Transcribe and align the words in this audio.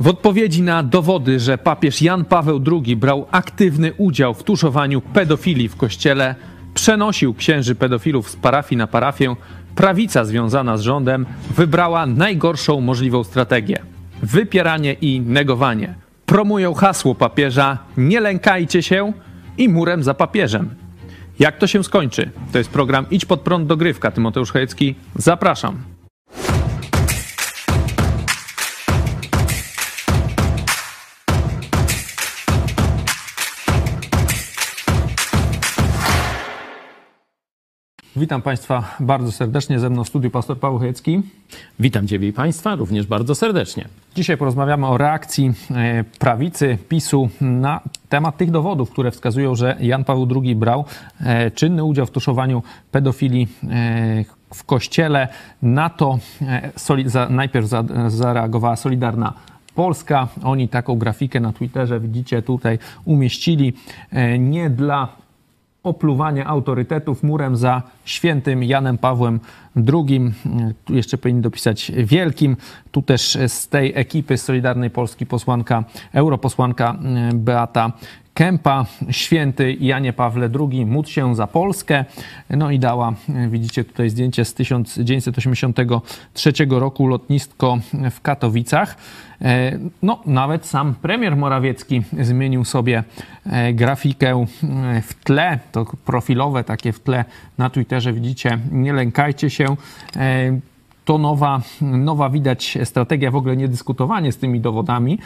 W 0.00 0.08
odpowiedzi 0.08 0.62
na 0.62 0.82
dowody, 0.82 1.40
że 1.40 1.58
papież 1.58 2.02
Jan 2.02 2.24
Paweł 2.24 2.60
II 2.72 2.96
brał 2.96 3.26
aktywny 3.30 3.92
udział 3.92 4.34
w 4.34 4.42
tuszowaniu 4.42 5.00
pedofilii 5.00 5.68
w 5.68 5.76
kościele, 5.76 6.34
przenosił 6.74 7.34
księży 7.34 7.74
pedofilów 7.74 8.30
z 8.30 8.36
parafii 8.36 8.76
na 8.76 8.86
parafię, 8.86 9.36
prawica 9.74 10.24
związana 10.24 10.76
z 10.76 10.80
rządem 10.80 11.26
wybrała 11.56 12.06
najgorszą 12.06 12.80
możliwą 12.80 13.24
strategię 13.24 13.82
wypieranie 14.22 14.92
i 14.92 15.20
negowanie. 15.20 15.94
Promują 16.26 16.74
hasło 16.74 17.14
papieża: 17.14 17.78
nie 17.96 18.20
lękajcie 18.20 18.82
się 18.82 19.12
i 19.58 19.68
murem 19.68 20.02
za 20.02 20.14
papieżem. 20.14 20.70
Jak 21.38 21.58
to 21.58 21.66
się 21.66 21.84
skończy? 21.84 22.30
To 22.52 22.58
jest 22.58 22.70
program 22.70 23.06
Idź 23.10 23.24
pod 23.24 23.40
prąd 23.40 23.66
dogrywka. 23.66 24.10
Tymoteusz 24.10 24.52
Chojecki, 24.52 24.94
zapraszam. 25.16 25.95
Witam 38.16 38.42
Państwa 38.42 38.96
bardzo 39.00 39.32
serdecznie. 39.32 39.78
Ze 39.78 39.90
mną 39.90 40.04
w 40.04 40.08
studiu 40.08 40.30
pastor 40.30 40.58
Paweł 40.58 40.78
Chojecki. 40.78 41.22
Witam 41.80 42.08
Ciebie 42.08 42.28
i 42.28 42.32
Państwa 42.32 42.74
również 42.74 43.06
bardzo 43.06 43.34
serdecznie. 43.34 43.88
Dzisiaj 44.14 44.36
porozmawiamy 44.36 44.86
o 44.86 44.98
reakcji 44.98 45.52
e, 45.70 46.04
prawicy 46.18 46.78
PiSu 46.88 47.28
na 47.40 47.80
temat 48.08 48.36
tych 48.36 48.50
dowodów, 48.50 48.90
które 48.90 49.10
wskazują, 49.10 49.54
że 49.54 49.76
Jan 49.80 50.04
Paweł 50.04 50.28
II 50.44 50.56
brał 50.56 50.84
e, 51.20 51.50
czynny 51.50 51.84
udział 51.84 52.06
w 52.06 52.10
tuszowaniu 52.10 52.62
pedofilii 52.90 53.48
e, 53.70 54.24
w 54.54 54.64
kościele. 54.64 55.28
Na 55.62 55.90
to 55.90 56.18
najpierw 57.30 57.66
zareagowała 58.08 58.76
Solidarna 58.76 59.32
Polska. 59.74 60.28
Oni 60.42 60.68
taką 60.68 60.98
grafikę 60.98 61.40
na 61.40 61.52
Twitterze, 61.52 62.00
widzicie, 62.00 62.42
tutaj 62.42 62.78
umieścili. 63.04 63.72
Nie 64.38 64.70
dla 64.70 65.25
opluwanie 65.86 66.46
autorytetów 66.46 67.22
murem 67.22 67.56
za 67.56 67.82
świętym 68.04 68.62
Janem 68.62 68.98
Pawłem 68.98 69.40
II. 69.92 70.32
Tu 70.84 70.94
jeszcze 70.94 71.18
powinni 71.18 71.42
dopisać 71.42 71.92
wielkim. 71.96 72.56
Tu 72.92 73.02
też 73.02 73.38
z 73.48 73.68
tej 73.68 73.92
ekipy 73.94 74.38
Solidarnej 74.38 74.90
Polski 74.90 75.26
posłanka, 75.26 75.84
europosłanka 76.12 76.96
Beata 77.34 77.92
Kępa, 78.36 78.86
święty 79.10 79.76
Janie 79.80 80.12
Pawle 80.12 80.50
II, 80.60 80.86
módl 80.86 81.08
się 81.08 81.34
za 81.34 81.46
Polskę. 81.46 82.04
No 82.50 82.70
i 82.70 82.78
dała, 82.78 83.14
widzicie 83.48 83.84
tutaj 83.84 84.10
zdjęcie 84.10 84.44
z 84.44 84.54
1983 84.54 86.52
roku, 86.70 87.06
lotnisko 87.06 87.78
w 88.10 88.20
Katowicach. 88.20 88.96
E, 89.42 89.78
no, 90.02 90.20
nawet 90.26 90.66
sam 90.66 90.94
premier 90.94 91.36
Morawiecki 91.36 92.02
zmienił 92.20 92.64
sobie 92.64 93.04
e, 93.46 93.72
grafikę 93.72 94.30
e, 94.32 94.46
w 95.02 95.14
tle, 95.14 95.58
to 95.72 95.84
profilowe 96.04 96.64
takie 96.64 96.92
w 96.92 97.00
tle 97.00 97.24
na 97.58 97.70
Twitterze, 97.70 98.12
widzicie, 98.12 98.58
nie 98.72 98.92
lękajcie 98.92 99.50
się 99.50 99.76
to 101.06 101.18
nowa, 101.18 101.60
nowa 101.80 102.30
widać 102.30 102.78
strategia, 102.84 103.30
w 103.30 103.36
ogóle 103.36 103.56
niedyskutowanie 103.56 104.32
z 104.32 104.36
tymi 104.36 104.60
dowodami, 104.60 105.18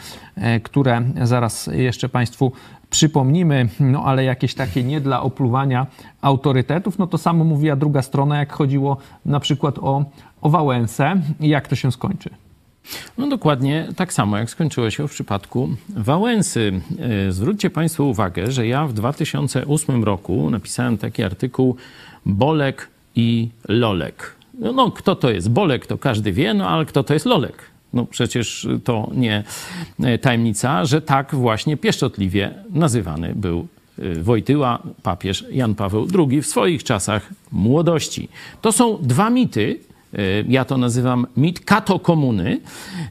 które 0.63 1.01
zaraz 1.23 1.69
jeszcze 1.73 2.09
Państwu 2.09 2.51
przypomnimy, 2.89 3.69
no 3.79 4.03
ale 4.03 4.23
jakieś 4.23 4.53
takie 4.53 4.83
nie 4.83 5.01
dla 5.01 5.21
opluwania 5.21 5.87
autorytetów, 6.21 6.99
no 6.99 7.07
to 7.07 7.17
samo 7.17 7.43
mówiła 7.43 7.75
druga 7.75 8.01
strona, 8.01 8.37
jak 8.37 8.53
chodziło 8.53 8.97
na 9.25 9.39
przykład 9.39 9.79
o, 9.79 10.05
o 10.41 10.49
Wałęsę 10.49 11.21
i 11.39 11.49
jak 11.49 11.67
to 11.67 11.75
się 11.75 11.91
skończy. 11.91 12.29
No 13.17 13.27
dokładnie 13.27 13.87
tak 13.95 14.13
samo, 14.13 14.37
jak 14.37 14.49
skończyło 14.49 14.89
się 14.89 15.07
w 15.07 15.11
przypadku 15.11 15.69
Wałęsy. 15.89 16.81
E, 17.27 17.31
zwróćcie 17.31 17.69
Państwo 17.69 18.03
uwagę, 18.03 18.51
że 18.51 18.67
ja 18.67 18.87
w 18.87 18.93
2008 18.93 20.03
roku 20.03 20.49
napisałem 20.49 20.97
taki 20.97 21.23
artykuł 21.23 21.75
Bolek 22.25 22.87
i 23.15 23.49
Lolek. 23.67 24.40
No, 24.61 24.71
no 24.71 24.91
kto 24.91 25.15
to 25.15 25.29
jest 25.29 25.49
Bolek, 25.49 25.87
to 25.87 25.97
każdy 25.97 26.31
wie, 26.31 26.53
no 26.53 26.69
ale 26.69 26.85
kto 26.85 27.03
to 27.03 27.13
jest 27.13 27.25
Lolek? 27.25 27.63
No 27.93 28.05
przecież 28.05 28.67
to 28.83 29.09
nie 29.13 29.43
e, 30.03 30.17
tajemnica, 30.17 30.85
że 30.85 31.01
tak 31.01 31.35
właśnie 31.35 31.77
pieszczotliwie 31.77 32.53
nazywany 32.69 33.33
był 33.35 33.67
e, 33.99 34.15
Wojtyła, 34.15 34.79
papież 35.03 35.45
Jan 35.51 35.75
Paweł 35.75 36.07
II 36.17 36.41
w 36.41 36.47
swoich 36.47 36.83
czasach 36.83 37.29
młodości. 37.51 38.29
To 38.61 38.71
są 38.71 38.97
dwa 39.01 39.29
mity, 39.29 39.79
ja 40.47 40.65
to 40.65 40.77
nazywam 40.77 41.27
mit 41.37 41.59
katokomuny. 41.59 42.59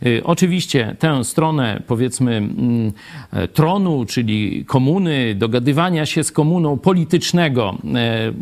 Y, 0.07 0.23
oczywiście 0.25 0.97
tę 0.99 1.25
stronę, 1.25 1.83
powiedzmy, 1.87 2.37
mm, 2.37 2.93
e, 3.33 3.49
tronu, 3.49 4.05
czyli 4.05 4.65
komuny, 4.65 5.35
dogadywania 5.35 6.07
się 6.07 6.25
z 6.25 6.33
komuną 6.33 6.79
politycznego 6.79 7.75
e, 7.95 8.33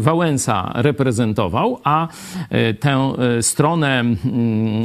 Wałęsa 0.00 0.72
reprezentował, 0.74 1.78
a 1.84 2.08
e, 2.50 2.74
tę 2.74 3.12
stronę 3.40 4.00
mm, 4.00 4.16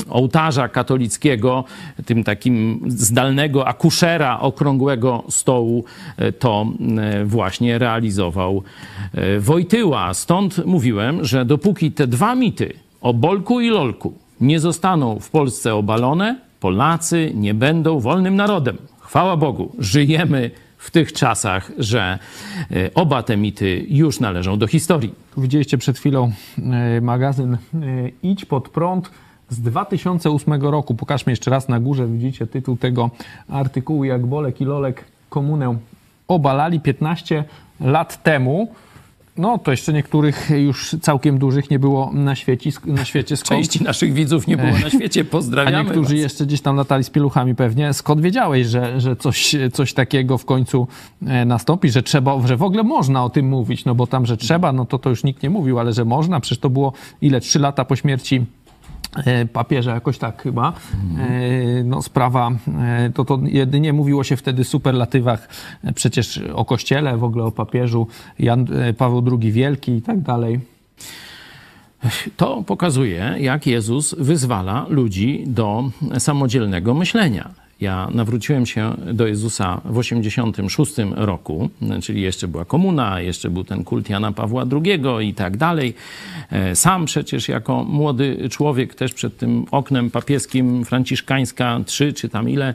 ołtarza 0.10 0.70
katolickiego, 0.70 1.64
tym 2.06 2.24
takim 2.24 2.82
zdalnego 2.88 3.68
akuszera 3.68 4.40
okrągłego 4.40 5.24
stołu, 5.30 5.84
to 6.40 6.66
właśnie 7.26 7.78
realizował 7.78 8.64
Wojtyła. 9.40 10.14
Stąd 10.14 10.66
mówiłem, 10.66 11.26
że 11.26 11.46
dopóki 11.46 11.92
te 11.92 12.08
dwa 12.08 12.36
mity 12.36 12.77
o 13.02 13.14
Bolku 13.14 13.62
i 13.62 13.70
Lolku 13.70 14.14
nie 14.42 14.60
zostaną 14.60 15.20
w 15.20 15.30
Polsce 15.30 15.76
obalone, 15.76 16.40
Polacy 16.60 17.32
nie 17.36 17.54
będą 17.54 18.00
wolnym 18.00 18.36
narodem. 18.36 18.78
Chwała 19.00 19.38
Bogu, 19.38 19.72
żyjemy 19.80 20.52
w 20.78 20.92
tych 20.92 21.14
czasach, 21.14 21.72
że 21.78 22.20
e, 22.72 22.94
oba 22.94 23.24
te 23.24 23.38
mity 23.38 23.86
już 23.90 24.20
należą 24.20 24.60
do 24.60 24.68
historii. 24.68 25.14
Widzieliście 25.38 25.78
przed 25.78 25.98
chwilą 25.98 26.32
e, 26.58 27.02
magazyn 27.02 27.54
e, 27.54 27.58
Idź 28.24 28.46
pod 28.46 28.70
prąd 28.70 29.12
z 29.50 29.60
2008 29.60 30.62
roku. 30.62 30.96
Pokażmy 30.96 31.32
jeszcze 31.32 31.52
raz 31.52 31.70
na 31.70 31.80
górze, 31.80 32.08
widzicie 32.08 32.48
tytuł 32.48 32.78
tego 32.78 33.10
artykułu, 33.50 34.04
jak 34.04 34.26
Bolek 34.26 34.62
i 34.62 34.66
Lolek 34.66 35.04
komunę 35.30 35.78
obalali 36.28 36.80
15 36.80 37.44
lat 37.80 38.24
temu. 38.24 38.68
No, 39.38 39.58
to 39.58 39.72
jeszcze 39.72 39.94
niektórych 39.94 40.50
już 40.58 40.96
całkiem 41.02 41.38
dużych 41.38 41.70
nie 41.70 41.80
było 41.80 42.12
na 42.14 42.36
świecie. 42.36 42.70
Na 42.86 43.06
świecie 43.06 43.38
skąd... 43.38 43.62
Części 43.62 43.84
naszych 43.84 44.14
widzów 44.14 44.48
nie 44.48 44.58
było 44.58 44.72
na 44.72 44.90
świecie, 44.98 45.26
pozdrawiamy 45.26 45.78
A 45.78 45.84
niektórzy 45.84 46.16
was. 46.16 46.22
jeszcze 46.24 46.46
gdzieś 46.46 46.62
tam 46.62 46.76
latali 46.76 47.04
z 47.04 47.10
pieluchami 47.10 47.56
pewnie. 47.56 47.94
Skąd 47.94 48.22
wiedziałeś, 48.22 48.68
że, 48.68 49.02
że 49.02 49.16
coś, 49.16 49.56
coś 49.74 49.94
takiego 49.94 50.38
w 50.38 50.46
końcu 50.46 50.88
e, 51.28 51.46
nastąpi, 51.46 51.90
że 51.90 52.04
trzeba, 52.04 52.48
że 52.48 52.58
w 52.58 52.64
ogóle 52.64 52.84
można 52.84 53.24
o 53.26 53.30
tym 53.30 53.48
mówić, 53.48 53.86
no 53.86 53.96
bo 53.96 54.08
tam, 54.08 54.26
że 54.26 54.38
trzeba, 54.38 54.72
no 54.72 54.86
to 54.86 55.00
to 55.00 55.10
już 55.10 55.24
nikt 55.24 55.44
nie 55.44 55.50
mówił, 55.50 55.80
ale 55.80 55.94
że 55.94 56.06
można, 56.06 56.40
przecież 56.40 56.60
to 56.60 56.70
było 56.70 56.94
ile, 57.22 57.42
trzy 57.42 57.60
lata 57.60 57.86
po 57.86 57.96
śmierci 57.96 58.46
papieża, 59.54 59.94
jakoś 59.94 60.18
tak 60.18 60.42
chyba. 60.42 60.74
E, 61.20 61.84
no, 61.84 62.02
sprawa, 62.02 62.52
e, 62.80 63.12
to, 63.14 63.26
to 63.26 63.40
jedynie 63.44 63.94
mówiło 63.94 64.24
się 64.24 64.38
wtedy 64.38 64.64
w 64.64 64.68
superlatywach 64.68 65.50
przecież 65.96 66.42
o 66.54 66.66
kościele, 66.66 67.18
w 67.18 67.24
ogóle 67.24 67.44
o 67.44 67.52
papieżu, 67.52 68.08
Jan 68.40 68.68
Paweł 68.98 69.40
II 69.42 69.52
Wielki 69.52 69.92
i 69.92 70.02
tak 70.02 70.22
dalej. 70.22 70.60
To 72.38 72.64
pokazuje, 72.64 73.36
jak 73.40 73.68
Jezus 73.68 74.16
wyzwala 74.20 74.86
ludzi 74.90 75.44
do 75.48 75.92
samodzielnego 76.18 76.94
myślenia. 76.94 77.67
Ja 77.82 78.08
nawróciłem 78.12 78.66
się 78.66 78.94
do 79.14 79.28
Jezusa 79.28 79.82
w 79.86 79.98
86 79.98 80.94
roku, 81.16 81.70
czyli 82.02 82.22
jeszcze 82.22 82.48
była 82.48 82.66
komuna, 82.66 83.22
jeszcze 83.22 83.50
był 83.50 83.64
ten 83.64 83.84
kult 83.84 84.10
Jana 84.10 84.32
Pawła 84.32 84.66
II 84.72 85.30
i 85.30 85.34
tak 85.34 85.58
dalej. 85.58 85.94
E, 86.52 86.76
sam 86.76 87.06
przecież 87.06 87.48
jako 87.48 87.84
młody 87.84 88.50
człowiek 88.50 88.96
też 88.96 89.14
przed 89.14 89.38
tym 89.38 89.66
oknem 89.72 90.12
papieskim 90.12 90.86
Franciszkańska 90.86 91.80
3 91.86 92.14
czy 92.14 92.30
tam 92.30 92.50
ile, 92.50 92.74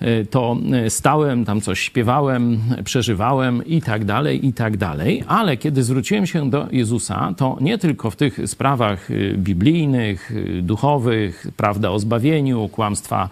e, 0.00 0.24
to 0.24 0.56
stałem, 0.88 1.44
tam 1.44 1.60
coś 1.60 1.80
śpiewałem, 1.80 2.60
przeżywałem 2.84 3.66
i 3.66 3.82
tak 3.82 4.04
dalej, 4.04 4.46
i 4.46 4.52
tak 4.52 4.76
dalej. 4.76 5.24
Ale 5.26 5.56
kiedy 5.56 5.82
zwróciłem 5.82 6.26
się 6.26 6.50
do 6.50 6.66
Jezusa, 6.72 7.34
to 7.36 7.56
nie 7.60 7.78
tylko 7.78 8.10
w 8.10 8.16
tych 8.16 8.38
sprawach 8.46 9.08
biblijnych, 9.36 10.32
duchowych, 10.62 11.46
prawda 11.56 11.90
o 11.90 11.98
zbawieniu, 11.98 12.68
kłamstwa 12.68 13.28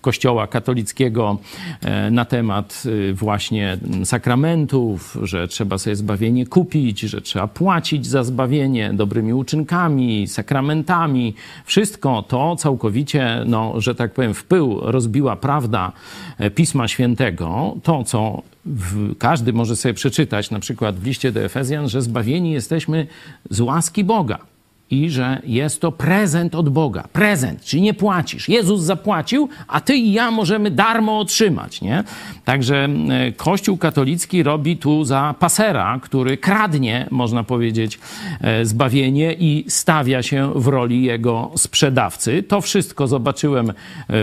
Kościoła 0.00 0.46
katolickiego, 0.46 0.63
katolickiego 0.64 1.38
e, 1.80 2.10
na 2.10 2.24
temat 2.24 2.82
e, 3.10 3.12
właśnie 3.12 3.78
sakramentów, 4.04 5.18
że 5.22 5.48
trzeba 5.48 5.78
sobie 5.78 5.96
zbawienie 5.96 6.46
kupić, 6.46 7.00
że 7.00 7.20
trzeba 7.20 7.46
płacić 7.46 8.06
za 8.06 8.24
zbawienie 8.24 8.92
dobrymi 8.92 9.32
uczynkami, 9.32 10.28
sakramentami. 10.28 11.34
Wszystko 11.64 12.24
to 12.28 12.56
całkowicie, 12.56 13.42
no, 13.46 13.80
że 13.80 13.94
tak 13.94 14.12
powiem, 14.12 14.34
w 14.34 14.44
pył 14.44 14.80
rozbiła 14.80 15.36
prawda 15.36 15.92
e, 16.38 16.50
Pisma 16.50 16.88
Świętego. 16.88 17.76
To, 17.82 18.04
co 18.04 18.42
w, 18.64 19.16
każdy 19.18 19.52
może 19.52 19.76
sobie 19.76 19.94
przeczytać, 19.94 20.50
na 20.50 20.60
przykład 20.60 20.96
w 20.96 21.06
liście 21.06 21.32
do 21.32 21.40
Efezjan, 21.40 21.88
że 21.88 22.02
zbawieni 22.02 22.52
jesteśmy 22.52 23.06
z 23.50 23.60
łaski 23.60 24.04
Boga 24.04 24.53
i 24.90 25.10
że 25.10 25.42
jest 25.46 25.80
to 25.80 25.92
prezent 25.92 26.54
od 26.54 26.68
Boga. 26.68 27.04
Prezent, 27.12 27.64
czyli 27.64 27.82
nie 27.82 27.94
płacisz. 27.94 28.48
Jezus 28.48 28.80
zapłacił, 28.80 29.48
a 29.68 29.80
ty 29.80 29.96
i 29.96 30.12
ja 30.12 30.30
możemy 30.30 30.70
darmo 30.70 31.18
otrzymać, 31.18 31.82
nie? 31.82 32.04
Także 32.44 32.88
e, 33.10 33.32
Kościół 33.32 33.76
katolicki 33.76 34.42
robi 34.42 34.76
tu 34.76 35.04
za 35.04 35.34
pasera, 35.38 35.98
który 36.02 36.36
kradnie, 36.36 37.06
można 37.10 37.44
powiedzieć, 37.44 37.98
e, 38.40 38.64
zbawienie 38.64 39.32
i 39.32 39.64
stawia 39.68 40.22
się 40.22 40.52
w 40.54 40.66
roli 40.66 41.04
jego 41.04 41.50
sprzedawcy. 41.56 42.42
To 42.42 42.60
wszystko 42.60 43.06
zobaczyłem 43.06 43.70
e, 43.70 43.74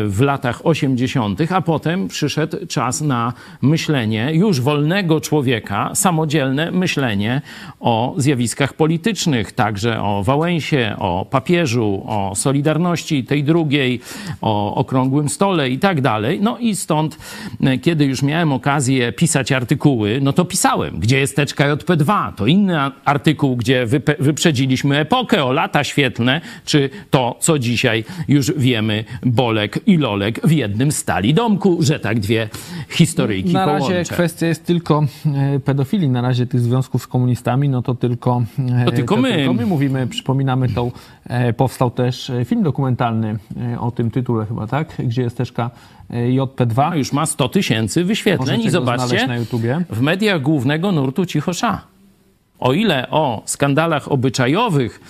w 0.06 0.22
latach 0.22 0.66
80., 0.66 1.52
a 1.52 1.62
potem 1.62 2.08
przyszedł 2.08 2.58
czas 2.68 3.02
na 3.02 3.34
myślenie 3.62 4.30
już 4.34 4.62
wolnego 4.62 5.22
człowieka, 5.22 5.92
samodzielne 5.94 6.72
myślenie 6.72 7.42
o 7.80 8.14
zjawiskach 8.18 8.74
politycznych, 8.74 9.52
także 9.52 10.02
o 10.02 10.24
Wałęsie, 10.24 10.51
Wałęsie, 10.52 10.96
o 11.00 11.26
papieżu, 11.30 12.04
o 12.06 12.36
Solidarności 12.36 13.24
tej 13.24 13.44
drugiej, 13.44 14.00
o 14.42 14.76
Okrągłym 14.76 15.30
Stole 15.30 15.70
i 15.70 15.80
tak 15.80 16.02
dalej. 16.02 16.40
No 16.42 16.58
i 16.58 16.76
stąd, 16.76 17.18
e, 17.64 17.78
kiedy 17.78 18.06
już 18.06 18.24
miałem 18.24 18.54
okazję 18.54 19.12
pisać 19.12 19.52
artykuły, 19.52 20.20
no 20.22 20.34
to 20.34 20.46
pisałem. 20.46 21.00
Gdzie 21.00 21.20
jest 21.20 21.36
teczka 21.36 21.76
JP2? 21.76 22.34
To 22.34 22.48
inny 22.48 22.80
artykuł, 23.06 23.56
gdzie 23.56 23.86
wyprzedziliśmy 24.20 24.98
epokę 24.98 25.46
o 25.46 25.54
lata 25.54 25.84
świetlne, 25.84 26.42
czy 26.66 26.90
to, 27.10 27.36
co 27.40 27.60
dzisiaj 27.60 28.04
już 28.28 28.52
wiemy, 28.58 29.04
Bolek 29.26 29.80
i 29.88 29.98
Lolek 29.98 30.48
w 30.48 30.52
jednym 30.52 30.92
stali 30.92 31.34
domku, 31.34 31.78
że 31.80 32.00
tak 32.00 32.20
dwie 32.20 32.50
historyjki 32.90 33.54
Na 33.54 33.66
połączę. 33.66 33.98
razie 33.98 34.14
kwestia 34.14 34.48
jest 34.48 34.66
tylko 34.66 35.06
e, 35.26 35.60
pedofilii, 35.60 36.10
na 36.10 36.22
razie 36.22 36.46
tych 36.46 36.60
związków 36.60 37.04
z 37.04 37.08
komunistami, 37.08 37.70
no 37.70 37.82
to 37.82 37.96
tylko, 37.96 38.44
e, 38.82 38.86
to 38.86 38.92
tylko 38.92 39.16
to 39.16 39.22
my. 39.22 39.34
Tylko 39.34 39.54
my 39.54 39.66
mówimy, 39.66 40.08
przypominamy 40.08 40.41
przypominamy 40.42 40.70
tą, 40.70 40.92
e, 41.30 41.54
powstał 41.54 41.92
też 41.92 42.30
e, 42.30 42.46
film 42.46 42.64
dokumentalny 42.64 43.38
e, 43.74 43.80
o 43.80 43.92
tym 43.92 44.12
tytule 44.12 44.46
chyba, 44.46 44.68
tak? 44.68 44.96
Gdzie 45.00 45.22
jest 45.22 45.38
też 45.38 45.54
JP2. 46.10 46.90
No 46.90 46.96
już 46.96 47.14
ma 47.14 47.26
100 47.26 47.50
tysięcy 47.50 48.04
wyświetleń 48.04 48.48
Możecie 48.48 48.68
i 48.68 48.72
zobaczcie, 48.72 49.28
w 49.90 50.02
mediach 50.02 50.42
głównego 50.42 50.92
nurtu 50.92 51.26
cichosza. 51.26 51.82
O 52.62 52.74
ile 52.74 53.10
o 53.10 53.42
skandalach 53.46 54.12
obyczajowych 54.12 55.02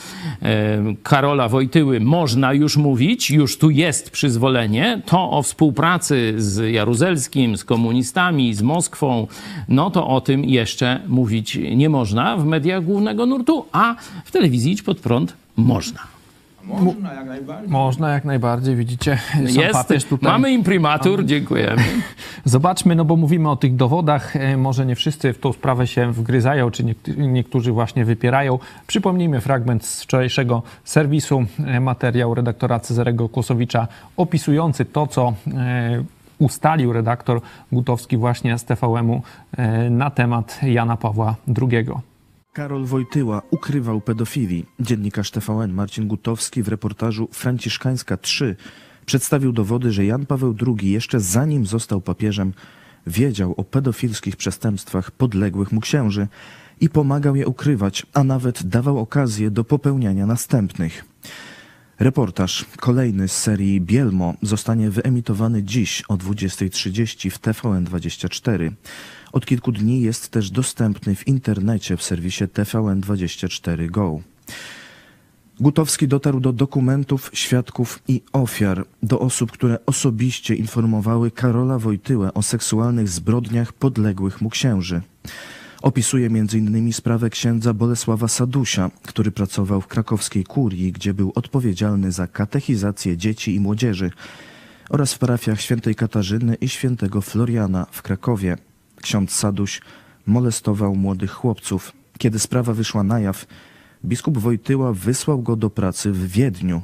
Karola 1.03 1.50
Wojtyły 1.50 2.00
można 2.00 2.53
już 2.53 2.77
mówić, 2.77 3.31
już 3.31 3.57
tu 3.57 3.69
jest 3.69 4.09
przyzwolenie, 4.09 5.01
to 5.06 5.31
o 5.31 5.44
współpracy 5.44 6.33
z 6.38 6.74
Jaruzelskim, 6.74 7.57
z 7.57 7.63
komunistami, 7.63 8.53
z 8.53 8.62
Moskwą, 8.62 9.27
no 9.68 9.89
to 9.89 10.07
o 10.07 10.21
tym 10.21 10.45
jeszcze 10.45 11.00
mówić 11.07 11.59
nie 11.75 11.89
można 11.89 12.38
w 12.38 12.45
mediach 12.45 12.83
głównego 12.83 13.25
nurtu, 13.25 13.65
a 13.71 13.95
w 14.25 14.31
telewizji 14.31 14.71
Idź 14.71 14.81
Pod 14.81 15.00
Prąd 15.00 15.33
można. 15.57 16.10
Można 16.63 17.13
jak 17.13 17.27
najbardziej. 17.27 17.69
Można 17.69 18.09
jak 18.09 18.25
najbardziej, 18.25 18.75
widzicie. 18.75 19.17
Jest, 19.39 20.09
tutaj. 20.09 20.31
mamy 20.31 20.51
imprimatur, 20.51 21.25
dziękujemy. 21.25 21.81
Zobaczmy, 22.45 22.95
no 22.95 23.05
bo 23.05 23.15
mówimy 23.15 23.49
o 23.49 23.55
tych 23.55 23.75
dowodach, 23.75 24.35
e, 24.35 24.57
może 24.57 24.85
nie 24.85 24.95
wszyscy 24.95 25.33
w 25.33 25.39
tą 25.39 25.53
sprawę 25.53 25.87
się 25.87 26.11
wgryzają, 26.11 26.71
czy 26.71 26.83
niektórzy 27.17 27.71
właśnie 27.71 28.05
wypierają. 28.05 28.59
Przypomnijmy 28.87 29.41
fragment 29.41 29.85
z 29.85 30.03
wczorajszego 30.03 30.63
serwisu, 30.83 31.43
e, 31.65 31.79
materiał 31.79 32.33
redaktora 32.33 32.79
Cezarego 32.79 33.29
Kłosowicza 33.29 33.87
opisujący 34.17 34.85
to, 34.85 35.07
co 35.07 35.33
e, 35.47 36.03
ustalił 36.39 36.93
redaktor 36.93 37.41
Gutowski 37.71 38.17
właśnie 38.17 38.57
z 38.57 38.65
TVM-u 38.65 39.21
na 39.89 40.09
temat 40.09 40.59
Jana 40.63 40.97
Pawła 40.97 41.35
II. 41.61 42.10
Karol 42.53 42.86
Wojtyła 42.86 43.42
ukrywał 43.51 44.01
pedofilii. 44.01 44.65
Dziennikarz 44.80 45.31
TVN 45.31 45.74
Marcin 45.74 46.07
Gutowski 46.07 46.63
w 46.63 46.68
reportażu 46.68 47.27
Franciszkańska 47.31 48.18
3 48.18 48.56
przedstawił 49.06 49.51
dowody, 49.51 49.92
że 49.92 50.06
Jan 50.06 50.25
Paweł 50.25 50.56
II 50.68 50.92
jeszcze 50.92 51.19
zanim 51.19 51.65
został 51.65 52.01
papieżem 52.01 52.53
wiedział 53.07 53.53
o 53.57 53.63
pedofilskich 53.63 54.36
przestępstwach 54.36 55.12
podległych 55.12 55.71
mu 55.71 55.81
księży 55.81 56.27
i 56.81 56.89
pomagał 56.89 57.36
je 57.36 57.48
ukrywać, 57.48 58.06
a 58.13 58.24
nawet 58.24 58.63
dawał 58.63 59.00
okazję 59.00 59.51
do 59.51 59.63
popełniania 59.63 60.25
następnych. 60.25 61.10
Reportaż, 62.01 62.65
kolejny 62.77 63.27
z 63.27 63.38
serii 63.38 63.81
Bielmo, 63.81 64.33
zostanie 64.42 64.89
wyemitowany 64.89 65.63
dziś 65.63 66.03
o 66.07 66.18
20.30 66.18 67.30
w 67.30 67.39
TVN24. 67.39 68.71
Od 69.31 69.45
kilku 69.45 69.71
dni 69.71 70.01
jest 70.01 70.30
też 70.30 70.51
dostępny 70.51 71.15
w 71.15 71.27
internecie 71.27 71.98
w 71.98 72.03
serwisie 72.03 72.44
TVN24 72.44 73.89
Go. 73.89 74.19
Gutowski 75.59 76.07
dotarł 76.07 76.39
do 76.39 76.53
dokumentów, 76.53 77.31
świadków 77.33 78.00
i 78.07 78.21
ofiar, 78.33 78.86
do 79.04 79.19
osób, 79.19 79.51
które 79.51 79.86
osobiście 79.86 80.56
informowały 80.56 81.31
Karola 81.31 81.80
Wojtyłę 81.80 82.33
o 82.33 82.42
seksualnych 82.42 83.09
zbrodniach 83.09 83.74
podległych 83.74 84.42
mu 84.42 84.50
księży. 84.50 85.01
Opisuje 85.81 86.28
m.in. 86.28 86.94
sprawę 86.94 87.30
księdza 87.30 87.74
Bolesława 87.74 88.28
Sadusia, 88.28 88.92
który 89.04 89.31
pracował 89.31 89.81
w 89.81 89.88
krakowskiej 89.88 90.44
kurii, 90.44 90.92
gdzie 90.92 91.13
był 91.13 91.31
odpowiedzialny 91.36 92.12
za 92.12 92.28
katechizację 92.28 93.18
dzieci 93.18 93.56
i 93.56 93.60
młodzieży 93.60 94.12
oraz 94.89 95.13
w 95.13 95.19
parafiach 95.19 95.62
świętej 95.62 95.95
Katarzyny 95.95 96.56
i 96.56 96.69
świętego 96.69 97.22
Floriana 97.22 97.86
w 97.92 98.01
Krakowie. 98.01 98.57
Ksiądz 99.01 99.31
Saduś 99.31 99.81
molestował 100.25 100.95
młodych 100.95 101.31
chłopców. 101.31 101.94
Kiedy 102.18 102.39
sprawa 102.39 102.74
wyszła 102.74 103.04
na 103.04 103.19
jaw, 103.19 103.45
biskup 104.06 104.38
Wojtyła 104.38 104.94
wysłał 104.94 105.42
go 105.42 105.56
do 105.56 105.69
pracy 105.69 106.12
w 106.12 106.28
Wiedniu. 106.28 106.81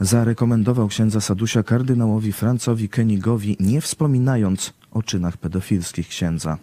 Zarekomendował 0.00 0.88
księdza 0.88 1.20
Sadusia 1.20 1.62
kardynałowi 1.62 2.32
Francowi 2.32 2.88
Kenigowi, 2.88 3.56
nie 3.60 3.80
wspominając 3.80 4.72
o 4.90 5.02
czynach 5.02 5.36
pedofilskich 5.36 6.08
księdza. 6.08 6.58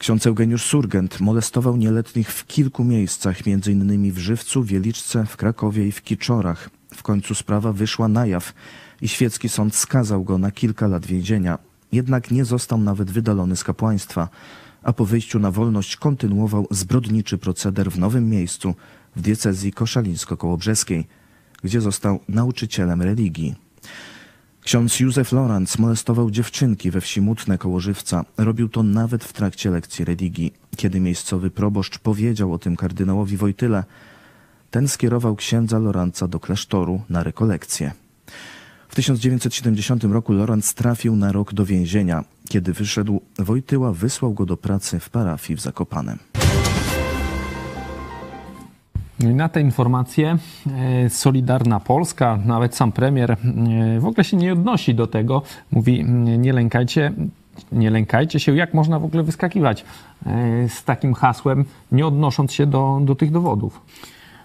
Ksiądz 0.00 0.26
Eugeniusz 0.26 0.64
Surgent 0.64 1.20
molestował 1.20 1.76
nieletnich 1.76 2.32
w 2.32 2.46
kilku 2.46 2.84
miejscach, 2.84 3.36
m.in. 3.46 4.12
w 4.12 4.18
Żywcu, 4.18 4.62
Wieliczce, 4.62 5.26
w 5.26 5.36
Krakowie 5.36 5.86
i 5.86 5.92
w 5.92 6.02
Kiczorach. 6.02 6.70
W 6.94 7.02
końcu 7.02 7.34
sprawa 7.34 7.72
wyszła 7.72 8.08
na 8.08 8.26
jaw 8.26 8.54
i 9.02 9.08
świecki 9.08 9.48
sąd 9.48 9.74
skazał 9.74 10.24
go 10.24 10.38
na 10.38 10.50
kilka 10.50 10.86
lat 10.86 11.06
więzienia. 11.06 11.58
Jednak 11.92 12.30
nie 12.30 12.44
został 12.44 12.78
nawet 12.78 13.10
wydalony 13.10 13.56
z 13.56 13.64
kapłaństwa, 13.64 14.28
a 14.82 14.92
po 14.92 15.04
wyjściu 15.04 15.38
na 15.38 15.50
wolność 15.50 15.96
kontynuował 15.96 16.66
zbrodniczy 16.70 17.38
proceder 17.38 17.90
w 17.90 17.98
nowym 17.98 18.30
miejscu, 18.30 18.74
w 19.16 19.20
diecezji 19.20 19.72
koszalińsko-kołobrzeskiej, 19.72 21.04
gdzie 21.62 21.80
został 21.80 22.20
nauczycielem 22.28 23.02
religii. 23.02 23.54
Ksiądz 24.64 25.00
Józef 25.00 25.32
Lorenz 25.32 25.78
molestował 25.78 26.30
dziewczynki 26.30 26.90
we 26.90 27.00
wsi 27.00 27.20
Mutne 27.20 27.58
koło 27.58 27.80
Żywca. 27.80 28.24
Robił 28.36 28.68
to 28.68 28.82
nawet 28.82 29.24
w 29.24 29.32
trakcie 29.32 29.70
lekcji 29.70 30.04
religii. 30.04 30.52
Kiedy 30.76 31.00
miejscowy 31.00 31.50
proboszcz 31.50 31.98
powiedział 31.98 32.52
o 32.52 32.58
tym 32.58 32.76
kardynałowi 32.76 33.36
Wojtyle, 33.36 33.84
ten 34.70 34.88
skierował 34.88 35.36
księdza 35.36 35.78
Lorenza 35.78 36.28
do 36.28 36.40
klasztoru 36.40 37.00
na 37.08 37.22
rekolekcję. 37.22 37.92
W 38.88 38.94
1970 38.94 40.04
roku 40.04 40.32
Lorenz 40.32 40.74
trafił 40.74 41.16
na 41.16 41.32
rok 41.32 41.54
do 41.54 41.66
więzienia. 41.66 42.24
Kiedy 42.48 42.72
wyszedł, 42.72 43.20
Wojtyła 43.38 43.92
wysłał 43.92 44.34
go 44.34 44.46
do 44.46 44.56
pracy 44.56 45.00
w 45.00 45.10
parafii 45.10 45.56
w 45.56 45.60
Zakopanem. 45.60 46.18
No 49.22 49.30
na 49.30 49.48
te 49.48 49.60
informacje 49.60 50.36
e, 50.66 51.10
Solidarna 51.10 51.80
Polska, 51.80 52.38
nawet 52.44 52.76
sam 52.76 52.92
premier 52.92 53.30
e, 53.32 53.36
w 54.00 54.06
ogóle 54.06 54.24
się 54.24 54.36
nie 54.36 54.52
odnosi 54.52 54.94
do 54.94 55.06
tego. 55.06 55.42
Mówi, 55.70 56.04
nie 56.38 56.52
lękajcie, 56.52 57.12
nie 57.72 57.90
lękajcie 57.90 58.40
się, 58.40 58.56
jak 58.56 58.74
można 58.74 58.98
w 58.98 59.04
ogóle 59.04 59.22
wyskakiwać 59.22 59.84
e, 60.26 60.68
z 60.68 60.84
takim 60.84 61.14
hasłem, 61.14 61.64
nie 61.92 62.06
odnosząc 62.06 62.52
się 62.52 62.66
do, 62.66 63.00
do 63.02 63.14
tych 63.14 63.30
dowodów. 63.30 63.80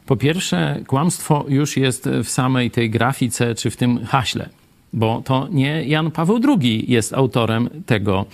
Po 0.05 0.15
pierwsze, 0.15 0.79
kłamstwo 0.87 1.45
już 1.47 1.77
jest 1.77 2.09
w 2.23 2.29
samej 2.29 2.71
tej 2.71 2.89
grafice 2.89 3.55
czy 3.55 3.69
w 3.69 3.77
tym 3.77 4.05
haśle 4.05 4.49
bo 4.95 5.21
to 5.25 5.47
nie 5.51 5.83
Jan 5.83 6.11
Paweł 6.11 6.39
II 6.47 6.91
jest 6.91 7.13
autorem 7.13 7.69
tego 7.85 8.25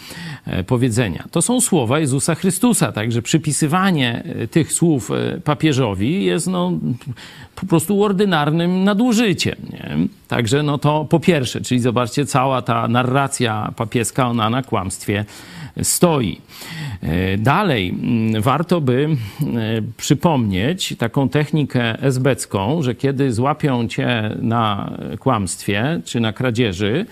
e, 0.46 0.64
powiedzenia. 0.64 1.24
To 1.32 1.42
są 1.42 1.62
słowa 1.62 2.00
Jezusa 2.00 2.36
Chrystusa, 2.36 2.92
także 2.92 3.22
przypisywanie 3.22 4.24
e, 4.24 4.48
tych 4.48 4.74
słów 4.74 5.12
e, 5.12 5.42
papieżowi 5.42 6.26
jest 6.26 6.48
no, 6.48 6.72
po 7.56 7.66
prostu 7.66 8.04
ordynarnym 8.04 8.84
nadużyciem. 8.84 9.56
Nie? 9.74 9.98
Także 10.28 10.64
no 10.64 10.78
to 10.78 11.06
po 11.06 11.20
pierwsze, 11.20 11.62
czyli 11.62 11.80
zobaczcie, 11.80 12.26
cała 12.26 12.62
ta 12.62 12.88
narracja 12.88 13.74
papieska, 13.76 14.28
ona 14.28 14.50
na 14.50 14.64
kłamstwie 14.64 15.26
stoi. 15.84 16.42
E, 17.02 17.38
dalej, 17.38 17.96
warto 18.40 18.82
by 18.82 19.08
e, 19.08 19.82
przypomnieć 19.98 20.96
taką 20.98 21.30
technikę 21.30 22.02
esbecką, 22.02 22.82
że 22.82 22.96
kiedy 22.96 23.34
złapią 23.34 23.88
cię 23.88 24.38
na 24.42 24.92
kłamstwie 25.20 26.02
czy 26.06 26.20
na 26.20 26.34
kradzieży, 26.34 27.06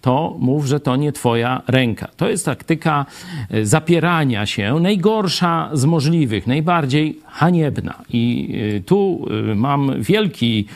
to 0.00 0.36
mów, 0.38 0.66
że 0.66 0.80
to 0.80 0.96
nie 0.96 1.12
twoja 1.12 1.62
ręka. 1.66 2.08
To 2.16 2.28
jest 2.28 2.44
taktyka 2.44 3.06
e, 3.50 3.66
zapierania 3.66 4.46
się, 4.46 4.80
najgorsza 4.80 5.70
z 5.72 5.84
możliwych, 5.84 6.46
najbardziej 6.46 7.18
haniebna. 7.26 8.02
I 8.08 8.54
tu 8.86 9.26
mam 9.56 10.02
wielki, 10.02 10.66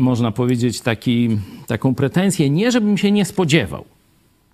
można 0.00 0.32
powiedzieć, 0.32 0.80
taki, 0.80 1.28
taką 1.66 1.94
pretensję, 1.94 2.50
nie 2.50 2.70
żebym 2.72 2.98
się 2.98 3.12
nie 3.12 3.24
spodziewał, 3.24 3.84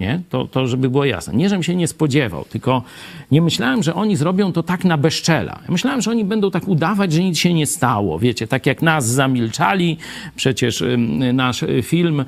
nie? 0.01 0.21
To, 0.29 0.47
to, 0.47 0.67
żeby 0.67 0.91
było 0.91 1.05
jasne. 1.05 1.35
Nie, 1.35 1.49
żebym 1.49 1.63
się 1.63 1.75
nie 1.75 1.89
spodziewał, 1.89 2.45
tylko 2.45 2.83
nie 3.31 3.43
myślałem, 3.43 3.83
że 3.83 3.95
oni 3.95 4.17
zrobią 4.17 4.53
to 4.53 4.63
tak 4.63 4.85
na 4.85 4.99
bezczela. 4.99 5.59
Myślałem, 5.69 6.03
że 6.03 6.11
oni 6.11 6.25
będą 6.25 6.51
tak 6.51 6.69
udawać, 6.69 7.13
że 7.13 7.23
nic 7.23 7.39
się 7.39 7.55
nie 7.55 7.67
stało. 7.67 8.19
Wiecie, 8.19 8.47
tak 8.47 8.67
jak 8.67 8.83
nas 8.83 9.07
zamilczali, 9.07 9.97
przecież 10.37 10.85
nasz 11.33 11.65
film 11.83 12.21
e, 12.21 12.25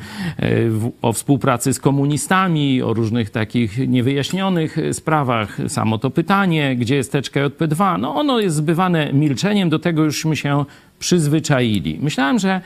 o 1.03 1.13
współpracy 1.13 1.73
z 1.73 1.81
komunistami, 1.81 2.83
o 2.83 2.95
różnych 2.95 3.31
takich 3.31 3.89
niewyjaśnionych 3.89 4.77
sprawach, 4.93 5.59
samo 5.69 5.99
to 5.99 6.11
pytanie, 6.11 6.77
gdzie 6.77 6.97
jest 6.97 7.13
teczka 7.13 7.41
JP2, 7.41 8.01
no 8.01 8.15
ono 8.15 8.41
jest 8.41 8.57
zbywane 8.57 9.13
milczeniem, 9.13 9.69
do 9.71 9.79
tego 9.79 10.05
jużśmy 10.05 10.37
się 10.37 10.65
przyzwyczaili. 10.99 11.99
Myślałem, 12.03 12.39
że 12.39 12.61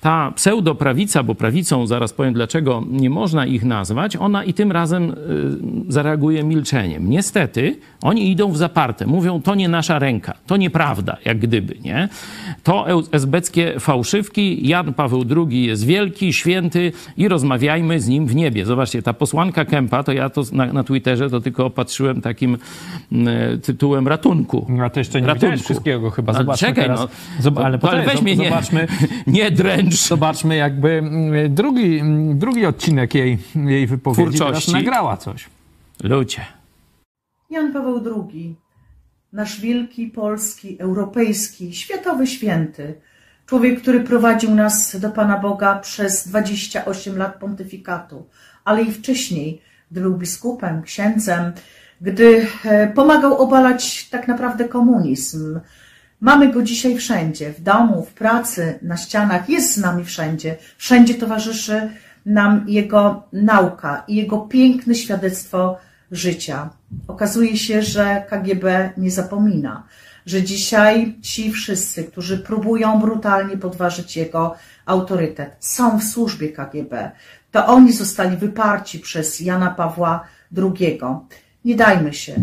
ta 0.00 0.32
pseudoprawica, 0.36 1.22
bo 1.22 1.34
prawicą, 1.34 1.86
zaraz 1.86 2.12
powiem 2.12 2.34
dlaczego 2.34 2.84
nie 2.90 3.10
można 3.10 3.46
ich 3.46 3.64
nazwać, 3.64 4.16
ona 4.16 4.44
i 4.44 4.54
tym 4.54 4.72
razem 4.72 5.10
y, 5.10 5.14
zareaguje 5.92 6.44
milczeniem. 6.44 7.10
Niestety 7.10 7.76
oni 8.02 8.30
idą 8.30 8.52
w 8.52 8.56
zaparte, 8.56 9.06
mówią 9.06 9.42
to 9.42 9.54
nie 9.54 9.68
nasza 9.68 9.98
ręka, 9.98 10.34
to 10.46 10.56
nieprawda, 10.56 11.16
jak 11.24 11.38
gdyby, 11.38 11.74
nie? 11.84 12.08
To 12.62 12.86
esbeckie 13.12 13.80
fałszywki, 13.80 14.68
Jan 14.68 14.94
Paweł 14.94 15.24
II 15.36 15.64
jest 15.64 15.86
wielki, 15.86 16.32
święty 16.32 16.92
i 17.16 17.28
rozmawiajmy 17.28 18.00
z 18.00 18.08
nim 18.08 18.26
w 18.26 18.34
niebie. 18.34 18.64
Zobaczcie, 18.64 19.02
ta 19.02 19.12
posłanka 19.12 19.64
Kępa, 19.64 20.02
to 20.02 20.12
ja 20.12 20.30
to 20.30 20.42
na, 20.52 20.72
na 20.72 20.84
Twitterze 20.84 21.30
to 21.30 21.40
tylko 21.40 21.66
opatrzyłem 21.66 22.20
takim 22.20 22.58
y, 23.12 23.58
tytułem 23.58 24.08
ratunku. 24.08 24.66
No 24.68 24.90
to 24.90 25.00
jeszcze 25.00 25.20
nie 25.20 25.26
ratunku. 25.26 25.58
wszystkiego 25.58 26.10
chyba. 26.10 26.32
Zobaczmy 26.32 26.68
Czekaj, 26.68 26.84
teraz. 26.84 27.00
no, 27.00 27.08
Zob 27.42 27.58
ale, 27.82 27.96
no, 27.96 28.02
ale 28.02 28.04
weź 28.04 28.22
mnie 28.22 28.36
nie, 28.36 28.48
zobaczmy, 28.48 28.88
nie 29.26 29.50
dręcz. 29.50 29.94
Zobaczmy 29.94 30.56
jakby 30.56 30.90
mm, 30.90 31.54
drugi, 31.54 31.98
mm, 31.98 32.38
drugi 32.38 32.66
odcinek 32.66 33.14
jej, 33.14 33.38
jej 33.54 33.86
wypowiedzi. 33.86 34.38
Teraz 34.38 34.68
nagrała 34.68 35.16
coś. 35.16 35.48
Ludzie. 36.02 36.40
Jan 37.50 37.72
Paweł 37.72 38.02
II, 38.06 38.56
nasz 39.32 39.60
wielki, 39.60 40.06
polski, 40.06 40.80
europejski, 40.80 41.74
światowy 41.74 42.26
święty, 42.26 42.94
człowiek, 43.46 43.82
który 43.82 44.00
prowadził 44.00 44.54
nas 44.54 44.96
do 45.00 45.10
Pana 45.10 45.38
Boga 45.38 45.78
przez 45.78 46.28
28 46.28 47.18
lat 47.18 47.38
pontyfikatu, 47.38 48.26
ale 48.64 48.82
i 48.82 48.92
wcześniej, 48.92 49.62
gdy 49.90 50.00
był 50.00 50.16
biskupem, 50.16 50.82
księdzem, 50.82 51.52
gdy 52.00 52.46
e, 52.64 52.86
pomagał 52.86 53.38
obalać 53.38 54.08
tak 54.08 54.28
naprawdę 54.28 54.68
komunizm. 54.68 55.60
Mamy 56.22 56.52
go 56.52 56.62
dzisiaj 56.62 56.96
wszędzie, 56.96 57.52
w 57.52 57.60
domu, 57.60 58.04
w 58.04 58.14
pracy, 58.14 58.78
na 58.82 58.96
ścianach, 58.96 59.48
jest 59.48 59.74
z 59.74 59.76
nami 59.76 60.04
wszędzie. 60.04 60.56
Wszędzie 60.78 61.14
towarzyszy 61.14 61.90
nam 62.26 62.64
jego 62.68 63.22
nauka 63.32 64.04
i 64.08 64.16
jego 64.16 64.38
piękne 64.38 64.94
świadectwo 64.94 65.78
życia. 66.10 66.70
Okazuje 67.08 67.56
się, 67.56 67.82
że 67.82 68.24
KGB 68.30 68.92
nie 68.96 69.10
zapomina, 69.10 69.82
że 70.26 70.42
dzisiaj 70.42 71.14
ci 71.22 71.52
wszyscy, 71.52 72.04
którzy 72.04 72.38
próbują 72.38 73.00
brutalnie 73.00 73.56
podważyć 73.56 74.16
jego 74.16 74.54
autorytet, 74.86 75.56
są 75.60 75.98
w 75.98 76.04
służbie 76.04 76.48
KGB. 76.48 77.10
To 77.50 77.66
oni 77.66 77.92
zostali 77.92 78.36
wyparci 78.36 78.98
przez 78.98 79.40
Jana 79.40 79.70
Pawła 79.70 80.24
II. 80.56 81.00
Nie 81.64 81.76
dajmy 81.76 82.14
się. 82.14 82.34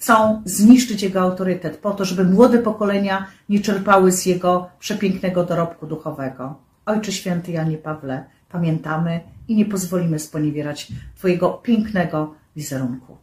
Chcą 0.00 0.42
zniszczyć 0.44 1.02
jego 1.02 1.20
autorytet 1.20 1.76
po 1.76 1.90
to, 1.90 2.04
żeby 2.04 2.24
młode 2.24 2.58
pokolenia 2.58 3.26
nie 3.48 3.60
czerpały 3.60 4.12
z 4.12 4.26
jego 4.26 4.68
przepięknego 4.78 5.44
dorobku 5.44 5.86
duchowego. 5.86 6.54
Ojcze 6.86 7.12
Święty 7.12 7.52
Janie 7.52 7.78
Pawle, 7.78 8.24
pamiętamy 8.48 9.20
i 9.48 9.56
nie 9.56 9.64
pozwolimy 9.64 10.18
sponiewierać 10.18 10.88
Twojego 11.16 11.50
pięknego 11.50 12.34
wizerunku. 12.56 13.16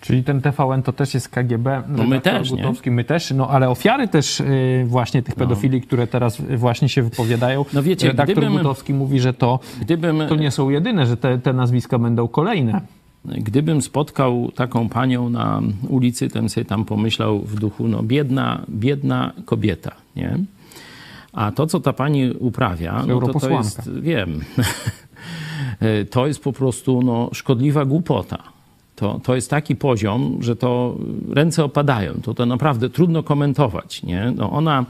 Czyli 0.00 0.24
ten 0.24 0.40
TVN 0.40 0.82
to 0.82 0.92
też 0.92 1.14
jest 1.14 1.28
KGB. 1.28 1.82
No 1.88 2.04
my 2.04 2.20
też, 2.20 2.50
Gutowski, 2.50 2.90
my 2.90 3.04
też, 3.04 3.30
no 3.30 3.48
ale 3.48 3.68
ofiary 3.68 4.08
też 4.08 4.40
yy, 4.40 4.84
właśnie 4.86 5.22
tych 5.22 5.34
pedofili, 5.34 5.80
no. 5.80 5.86
które 5.86 6.06
teraz 6.06 6.40
właśnie 6.40 6.88
się 6.88 7.02
wypowiadają. 7.02 7.64
No 7.72 7.82
wiecie, 7.82 8.06
redaktor 8.08 8.36
gdybym, 8.36 8.56
Gutowski 8.56 8.94
mówi, 8.94 9.20
że 9.20 9.34
to, 9.34 9.60
gdybym, 9.80 10.22
to 10.28 10.36
nie 10.36 10.50
są 10.50 10.70
jedyne, 10.70 11.06
że 11.06 11.16
te, 11.16 11.38
te 11.38 11.52
nazwiska 11.52 11.98
będą 11.98 12.28
kolejne. 12.28 12.80
Gdybym 13.24 13.82
spotkał 13.82 14.52
taką 14.54 14.88
panią 14.88 15.30
na 15.30 15.62
ulicy, 15.88 16.28
to 16.28 16.38
bym 16.38 16.48
sobie 16.48 16.64
tam 16.64 16.84
pomyślał 16.84 17.38
w 17.38 17.54
duchu, 17.54 17.88
no 17.88 18.02
biedna, 18.02 18.62
biedna 18.70 19.32
kobieta, 19.44 19.92
nie? 20.16 20.38
A 21.32 21.52
to, 21.52 21.66
co 21.66 21.80
ta 21.80 21.92
pani 21.92 22.30
uprawia, 22.30 23.04
no 23.06 23.20
to, 23.20 23.40
to 23.40 23.50
jest, 23.50 23.90
wiem, 24.00 24.40
to 26.10 26.26
jest 26.26 26.42
po 26.42 26.52
prostu 26.52 27.02
no, 27.02 27.30
szkodliwa 27.32 27.84
głupota. 27.84 28.38
To, 28.96 29.20
to 29.24 29.34
jest 29.34 29.50
taki 29.50 29.76
poziom, 29.76 30.38
że 30.40 30.56
to 30.56 30.96
ręce 31.30 31.64
opadają. 31.64 32.14
To, 32.22 32.34
to 32.34 32.46
naprawdę 32.46 32.90
trudno 32.90 33.22
komentować. 33.22 34.02
Nie? 34.02 34.32
No 34.36 34.50
ona 34.50 34.84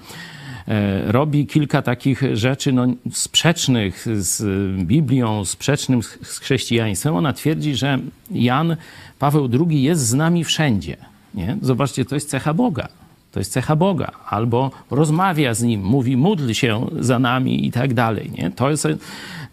robi 1.06 1.46
kilka 1.46 1.82
takich 1.82 2.22
rzeczy 2.32 2.72
no, 2.72 2.86
sprzecznych 3.12 4.06
z 4.14 4.42
Biblią, 4.86 5.44
sprzecznych 5.44 6.18
z 6.22 6.38
chrześcijaństwem. 6.38 7.16
Ona 7.16 7.32
twierdzi, 7.32 7.74
że 7.74 7.98
Jan 8.30 8.76
Paweł 9.18 9.48
II 9.68 9.82
jest 9.82 10.06
z 10.06 10.14
nami 10.14 10.44
wszędzie. 10.44 10.96
Nie? 11.34 11.56
Zobaczcie, 11.62 12.04
to 12.04 12.14
jest 12.14 12.30
cecha 12.30 12.54
Boga. 12.54 12.88
To 13.32 13.40
jest 13.40 13.52
cecha 13.52 13.76
Boga. 13.76 14.10
Albo 14.28 14.70
rozmawia 14.90 15.54
z 15.54 15.62
Nim, 15.62 15.82
mówi, 15.82 16.16
módl 16.16 16.52
się 16.52 16.86
za 17.00 17.18
nami 17.18 17.66
i 17.66 17.72
tak 17.72 17.94
dalej. 17.94 18.30
Nie? 18.38 18.50
To, 18.50 18.70
jest, 18.70 18.88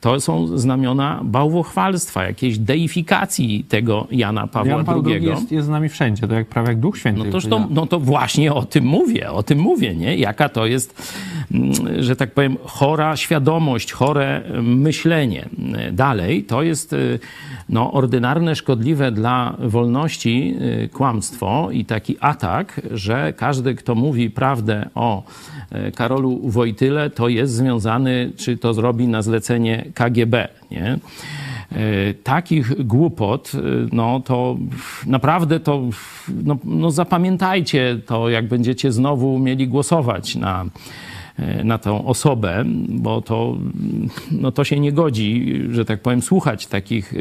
to 0.01 0.19
są 0.19 0.57
znamiona 0.57 1.19
bałwochwalstwa, 1.23 2.23
jakiejś 2.23 2.57
deifikacji 2.57 3.63
tego 3.69 4.07
Jana 4.11 4.47
Pawła 4.47 4.71
Jan 4.71 4.85
Paweł 4.85 5.03
II. 5.05 5.25
Jest, 5.25 5.51
jest 5.51 5.67
z 5.67 5.69
nami 5.69 5.89
wszędzie, 5.89 6.27
to 6.27 6.33
jak 6.33 6.47
prawie 6.47 6.67
jak 6.67 6.79
Duch 6.79 6.97
Święty. 6.97 7.23
No, 7.25 7.31
toż 7.31 7.45
to, 7.45 7.67
no 7.69 7.87
to 7.87 7.99
właśnie 7.99 8.53
o 8.53 8.65
tym 8.65 8.85
mówię, 8.85 9.31
o 9.31 9.43
tym 9.43 9.59
mówię, 9.59 9.95
nie? 9.95 10.15
Jaka 10.15 10.49
to 10.49 10.65
jest, 10.65 11.13
mm, 11.51 11.73
że 12.03 12.15
tak 12.15 12.31
powiem, 12.31 12.57
chora 12.65 13.15
świadomość, 13.15 13.91
chore 13.91 14.41
myślenie. 14.61 15.49
Dalej, 15.91 16.43
to 16.43 16.63
jest 16.63 16.93
y, 16.93 17.19
no, 17.69 17.91
ordynarne, 17.93 18.55
szkodliwe 18.55 19.11
dla 19.11 19.55
wolności 19.59 20.55
y, 20.83 20.89
kłamstwo 20.89 21.69
i 21.71 21.85
taki 21.85 22.17
atak, 22.19 22.81
że 22.91 23.33
każdy, 23.33 23.75
kto 23.75 23.95
mówi 23.95 24.29
prawdę 24.29 24.89
o 24.95 25.23
Karolu 25.95 26.39
Wojtyle, 26.43 27.09
to 27.09 27.27
jest 27.27 27.53
związany, 27.53 28.31
czy 28.37 28.57
to 28.57 28.73
zrobi 28.73 29.07
na 29.07 29.21
zlecenie 29.21 29.85
KGB. 29.93 30.47
Nie? 30.71 30.99
Y, 31.71 32.15
takich 32.23 32.85
głupot, 32.85 33.51
no 33.91 34.19
to 34.25 34.57
naprawdę 35.05 35.59
to, 35.59 35.81
no, 36.43 36.57
no 36.63 36.91
zapamiętajcie 36.91 37.99
to, 38.05 38.29
jak 38.29 38.47
będziecie 38.47 38.91
znowu 38.91 39.39
mieli 39.39 39.67
głosować 39.67 40.35
na 40.35 40.65
E, 41.39 41.63
na 41.63 41.77
tą 41.77 42.05
osobę, 42.05 42.63
bo 42.89 43.21
to, 43.21 43.57
no 44.31 44.51
to 44.51 44.63
się 44.63 44.79
nie 44.79 44.91
godzi, 44.91 45.61
że 45.71 45.85
tak 45.85 46.01
powiem, 46.01 46.21
słuchać 46.21 46.67
takich 46.67 47.13
e, 47.13 47.17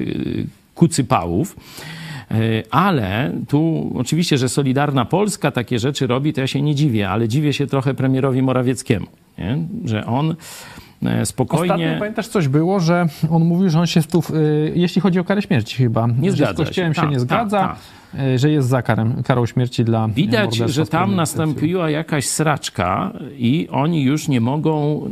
kucypałów. 0.75 1.57
E, 1.57 2.04
ale 2.71 3.33
tu 3.49 3.91
oczywiście, 3.95 4.39
że 4.39 4.49
Solidarna 4.49 5.05
Polska 5.05 5.51
takie 5.51 5.79
rzeczy 5.79 6.07
robi, 6.07 6.33
to 6.33 6.41
ja 6.41 6.47
się 6.47 6.63
nie 6.63 6.75
dziwię, 6.75 7.11
ale 7.11 7.29
dziwię 7.29 7.53
się 7.53 7.67
trochę 7.67 7.95
premierowi 7.95 8.43
Morawieckiemu, 8.43 9.07
nie? 9.39 9.59
że 9.85 10.07
on 10.07 10.37
spokojnie. 11.25 11.75
Ostatnio 11.75 11.99
pamiętasz 11.99 12.29
coś 12.29 12.49
było, 12.49 12.81
że 12.81 13.07
on 13.31 13.45
mówił, 13.45 13.71
że 13.71 13.81
on 13.81 13.87
się 13.87 14.03
tu, 14.03 14.23
jeśli 14.75 15.01
chodzi 15.01 15.19
o 15.19 15.25
karę 15.25 15.43
śmierci 15.43 15.77
chyba, 15.77 16.07
nie 16.19 16.33
zgadza 16.33 16.53
z 16.53 16.57
kościołem 16.57 16.95
się, 16.95 17.01
się 17.01 17.09
nie 17.09 17.21
zgadza. 17.21 17.61
Ta, 17.61 17.69
ta. 17.69 17.77
E, 18.19 18.39
że 18.39 18.51
jest 18.51 18.69
za 18.69 18.83
karem, 18.83 19.23
karą 19.23 19.47
śmierci 19.47 19.85
dla 19.85 20.09
Widać, 20.09 20.57
że 20.57 20.87
tam 20.87 21.15
nastąpiła 21.15 21.91
jakaś 21.91 22.27
sraczka 22.27 23.13
i 23.39 23.69
oni 23.71 24.03
już 24.03 24.29
nie 24.29 24.41
mogą, 24.41 25.05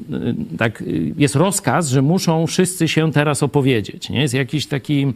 e, 0.53 0.57
tak, 0.59 0.85
jest 1.17 1.37
rozkaz, 1.37 1.89
że 1.89 2.03
muszą 2.03 2.47
wszyscy 2.47 2.89
się 2.89 3.13
teraz 3.13 3.43
opowiedzieć. 3.43 4.11
Nie? 4.11 4.21
Jest 4.21 4.35
jakiś 4.35 4.67
taki, 4.67 5.07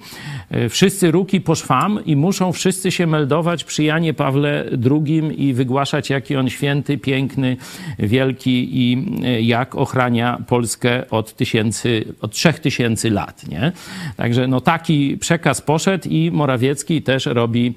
e, 0.50 0.68
wszyscy 0.68 1.10
ruki 1.10 1.40
po 1.40 1.54
szwam 1.54 2.04
i 2.04 2.16
muszą 2.16 2.52
wszyscy 2.52 2.90
się 2.90 3.06
meldować 3.06 3.64
przy 3.64 3.84
Janie 3.84 4.14
Pawle 4.14 4.64
II 4.90 5.48
i 5.48 5.54
wygłaszać, 5.54 6.10
jaki 6.10 6.36
on 6.36 6.50
święty, 6.50 6.98
piękny, 6.98 7.56
wielki 7.98 8.68
i 8.72 9.06
jak 9.46 9.74
ochrania 9.74 10.38
Polskę 10.46 11.10
od 11.10 11.34
tysięcy, 11.34 12.04
od 12.20 12.32
trzech 12.32 12.58
tysięcy 12.58 13.10
lat. 13.10 13.48
Nie? 13.48 13.72
Także 14.16 14.48
no, 14.48 14.60
taki 14.60 15.16
przekaz 15.16 15.62
poszedł 15.62 16.08
i 16.08 16.30
Morawiecki 16.30 17.02
też 17.02 17.26
robi 17.26 17.66
e, 17.66 17.75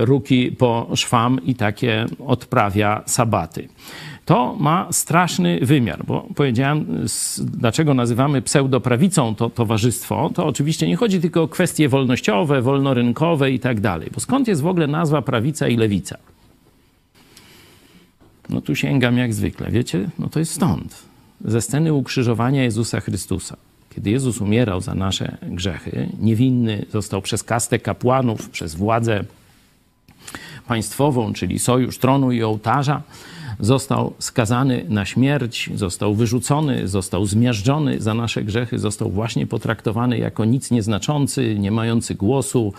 ruki 0.00 0.52
po 0.52 0.88
szwam 0.94 1.40
i 1.46 1.54
takie 1.54 2.06
odprawia 2.26 3.02
sabaty. 3.06 3.68
To 4.24 4.56
ma 4.60 4.88
straszny 4.92 5.58
wymiar, 5.62 6.04
bo 6.06 6.28
powiedziałem, 6.34 7.06
dlaczego 7.38 7.94
nazywamy 7.94 8.42
pseudoprawicą 8.42 9.34
to 9.34 9.50
towarzystwo, 9.50 10.30
to 10.34 10.46
oczywiście 10.46 10.88
nie 10.88 10.96
chodzi 10.96 11.20
tylko 11.20 11.42
o 11.42 11.48
kwestie 11.48 11.88
wolnościowe, 11.88 12.62
wolnorynkowe 12.62 13.50
i 13.50 13.58
tak 13.60 13.80
dalej. 13.80 14.10
Bo 14.14 14.20
skąd 14.20 14.48
jest 14.48 14.62
w 14.62 14.66
ogóle 14.66 14.86
nazwa 14.86 15.22
prawica 15.22 15.68
i 15.68 15.76
lewica? 15.76 16.18
No 18.50 18.60
tu 18.60 18.74
sięgam 18.74 19.18
jak 19.18 19.34
zwykle, 19.34 19.70
wiecie? 19.70 20.10
No 20.18 20.28
to 20.28 20.38
jest 20.38 20.52
stąd. 20.52 21.02
Ze 21.44 21.60
sceny 21.60 21.94
ukrzyżowania 21.94 22.62
Jezusa 22.62 23.00
Chrystusa. 23.00 23.56
Kiedy 23.94 24.10
Jezus 24.10 24.40
umierał 24.40 24.80
za 24.80 24.94
nasze 24.94 25.36
grzechy, 25.42 26.08
niewinny 26.20 26.86
został 26.92 27.22
przez 27.22 27.42
kastę 27.42 27.78
kapłanów, 27.78 28.50
przez 28.50 28.74
władzę 28.74 29.24
państwową, 30.66 31.32
czyli 31.32 31.58
sojusz 31.58 31.98
tronu 31.98 32.32
i 32.32 32.42
ołtarza, 32.42 33.02
został 33.60 34.14
skazany 34.18 34.84
na 34.88 35.04
śmierć, 35.04 35.70
został 35.74 36.14
wyrzucony, 36.14 36.88
został 36.88 37.26
zmiażdżony 37.26 38.00
za 38.00 38.14
nasze 38.14 38.44
grzechy, 38.44 38.78
został 38.78 39.10
właśnie 39.10 39.46
potraktowany 39.46 40.18
jako 40.18 40.44
nic 40.44 40.70
nieznaczący, 40.70 41.58
nie 41.58 41.70
mający 41.70 42.14
głosu, 42.14 42.72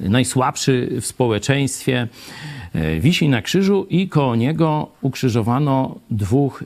najsłabszy 0.00 0.88
w 1.00 1.06
społeczeństwie. 1.06 2.08
E, 2.74 3.00
wisi 3.00 3.28
na 3.28 3.42
krzyżu 3.42 3.86
i 3.90 4.08
koło 4.08 4.36
niego 4.36 4.88
ukrzyżowano 5.02 5.94
dwóch 6.10 6.64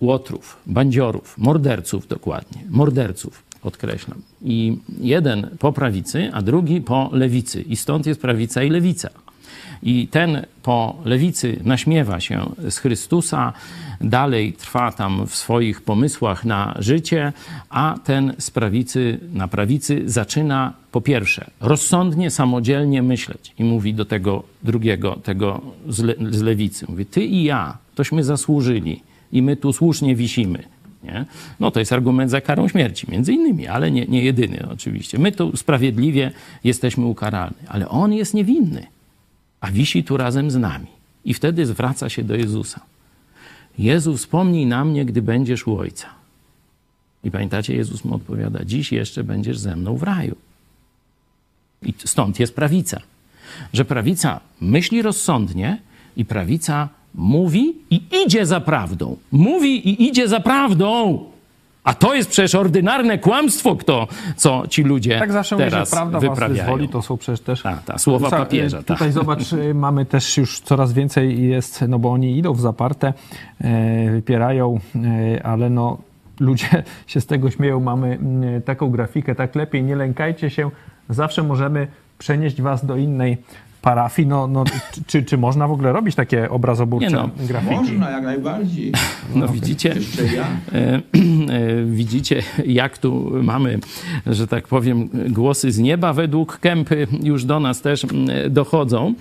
łotrów, 0.00 0.56
bandziorów, 0.66 1.38
morderców 1.38 2.08
dokładnie, 2.08 2.62
morderców, 2.70 3.42
podkreślam. 3.62 4.22
I 4.42 4.78
jeden 5.00 5.48
po 5.58 5.72
prawicy, 5.72 6.30
a 6.32 6.42
drugi 6.42 6.80
po 6.80 7.10
lewicy. 7.12 7.62
I 7.62 7.76
stąd 7.76 8.06
jest 8.06 8.20
prawica 8.20 8.62
i 8.62 8.70
lewica. 8.70 9.10
I 9.82 10.08
ten 10.08 10.46
po 10.62 10.96
lewicy 11.04 11.60
naśmiewa 11.64 12.20
się 12.20 12.50
z 12.70 12.78
Chrystusa, 12.78 13.52
dalej 14.00 14.52
trwa 14.52 14.92
tam 14.92 15.26
w 15.26 15.36
swoich 15.36 15.82
pomysłach 15.82 16.44
na 16.44 16.74
życie, 16.78 17.32
a 17.70 17.94
ten 18.04 18.34
z 18.38 18.50
prawicy 18.50 19.20
na 19.32 19.48
prawicy 19.48 20.02
zaczyna 20.06 20.72
po 20.92 21.00
pierwsze 21.00 21.50
rozsądnie, 21.60 22.30
samodzielnie 22.30 23.02
myśleć 23.02 23.52
i 23.58 23.64
mówi 23.64 23.94
do 23.94 24.04
tego 24.04 24.42
drugiego, 24.62 25.18
tego 25.22 25.60
z, 25.88 26.00
le 26.00 26.14
z 26.30 26.42
lewicy, 26.42 26.86
mówi 26.88 27.06
ty 27.06 27.24
i 27.24 27.44
ja, 27.44 27.78
tośmy 27.94 28.24
zasłużyli 28.24 29.02
i 29.32 29.42
my 29.42 29.56
tu 29.56 29.72
słusznie 29.72 30.16
wisimy. 30.16 30.62
Nie? 31.04 31.24
No 31.60 31.70
to 31.70 31.80
jest 31.80 31.92
argument 31.92 32.30
za 32.30 32.40
karą 32.40 32.68
śmierci, 32.68 33.06
między 33.10 33.32
innymi, 33.32 33.66
ale 33.66 33.90
nie, 33.90 34.06
nie 34.06 34.22
jedyny 34.22 34.68
oczywiście. 34.70 35.18
My 35.18 35.32
tu 35.32 35.56
sprawiedliwie 35.56 36.30
jesteśmy 36.64 37.04
ukaralni, 37.04 37.56
ale 37.68 37.88
on 37.88 38.12
jest 38.12 38.34
niewinny 38.34 38.86
a 39.60 39.70
wisi 39.70 40.04
tu 40.04 40.16
razem 40.16 40.50
z 40.50 40.56
nami. 40.56 40.86
I 41.24 41.34
wtedy 41.34 41.66
zwraca 41.66 42.08
się 42.08 42.24
do 42.24 42.34
Jezusa. 42.34 42.80
Jezu, 43.78 44.16
wspomnij 44.16 44.66
na 44.66 44.84
mnie, 44.84 45.04
gdy 45.04 45.22
będziesz 45.22 45.66
u 45.66 45.78
Ojca. 45.78 46.08
I 47.24 47.30
pamiętacie, 47.30 47.74
Jezus 47.74 48.04
mu 48.04 48.14
odpowiada: 48.14 48.64
Dziś 48.64 48.92
jeszcze 48.92 49.24
będziesz 49.24 49.58
ze 49.58 49.76
mną 49.76 49.96
w 49.96 50.02
raju. 50.02 50.36
I 51.82 51.94
stąd 52.04 52.40
jest 52.40 52.54
prawica. 52.54 53.00
Że 53.72 53.84
prawica 53.84 54.40
myśli 54.60 55.02
rozsądnie 55.02 55.78
i 56.16 56.24
prawica 56.24 56.88
mówi 57.16 57.74
i 57.90 58.00
idzie 58.26 58.46
za 58.46 58.60
prawdą. 58.60 59.16
Mówi 59.32 59.88
i 59.88 60.08
idzie 60.08 60.28
za 60.28 60.40
prawdą. 60.40 61.18
A 61.84 61.94
to 61.94 62.14
jest 62.14 62.30
przecież 62.30 62.54
ordynarne 62.54 63.18
kłamstwo, 63.18 63.76
kto, 63.76 64.08
co 64.36 64.66
ci 64.68 64.82
ludzie 64.82 65.18
tak 65.18 65.32
zawsze 65.32 65.56
teraz 65.56 65.72
mówi, 65.72 65.86
że 65.86 65.90
prawda 65.90 66.20
wyprawiają. 66.20 66.48
was 66.48 66.58
wyzwoli, 66.58 66.88
to 66.88 67.02
są 67.02 67.16
przecież 67.16 67.40
też... 67.40 67.62
Ta, 67.62 67.76
ta, 67.76 67.98
słowa 67.98 68.28
Sa- 68.28 68.38
papieża. 68.38 68.82
Ta. 68.82 68.94
Tutaj 68.94 69.12
zobacz, 69.12 69.52
y, 69.52 69.74
mamy 69.74 70.04
też 70.04 70.36
już 70.36 70.60
coraz 70.60 70.92
więcej 70.92 71.48
jest, 71.48 71.84
no 71.88 71.98
bo 71.98 72.12
oni 72.12 72.38
idą 72.38 72.52
w 72.52 72.60
zaparte, 72.60 73.12
e, 73.60 74.10
wypierają, 74.10 74.80
e, 75.36 75.46
ale 75.46 75.70
no 75.70 75.98
ludzie 76.40 76.68
się 77.06 77.20
z 77.20 77.26
tego 77.26 77.50
śmieją. 77.50 77.80
Mamy 77.80 78.18
taką 78.64 78.90
grafikę, 78.90 79.34
tak 79.34 79.54
lepiej, 79.54 79.82
nie 79.82 79.96
lękajcie 79.96 80.50
się, 80.50 80.70
zawsze 81.08 81.42
możemy 81.42 81.86
przenieść 82.18 82.62
was 82.62 82.86
do 82.86 82.96
innej 82.96 83.36
parafii. 83.86 84.28
No, 84.28 84.46
no, 84.46 84.64
czy- 84.64 85.04
czy, 85.06 85.22
czy 85.22 85.38
można 85.38 85.68
w 85.68 85.72
ogóle 85.72 85.92
robić 85.92 86.14
takie 86.14 86.50
obrazoburcze 86.50 87.06
Nie 87.08 87.16
no, 87.16 87.30
grafiki? 87.38 87.74
Można, 87.74 88.10
jak 88.10 88.24
najbardziej. 88.24 88.92
No 89.34 89.48
widzicie, 89.48 89.88
Jeszcze 89.88 90.24
ja. 90.26 90.42
e, 90.72 90.94
e, 90.94 91.00
widzicie, 91.84 92.42
jak 92.66 92.98
tu 92.98 93.32
mamy, 93.42 93.78
że 94.26 94.46
tak 94.46 94.68
powiem, 94.68 95.08
głosy 95.28 95.72
z 95.72 95.78
nieba 95.78 96.12
według 96.12 96.58
Kępy 96.58 97.06
już 97.22 97.44
do 97.44 97.60
nas 97.60 97.80
też 97.80 98.04
mm, 98.04 98.52
dochodzą. 98.52 99.14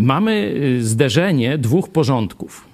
Mamy 0.00 0.54
y, 0.56 0.84
zderzenie 0.84 1.58
dwóch 1.58 1.88
porządków. 1.88 2.64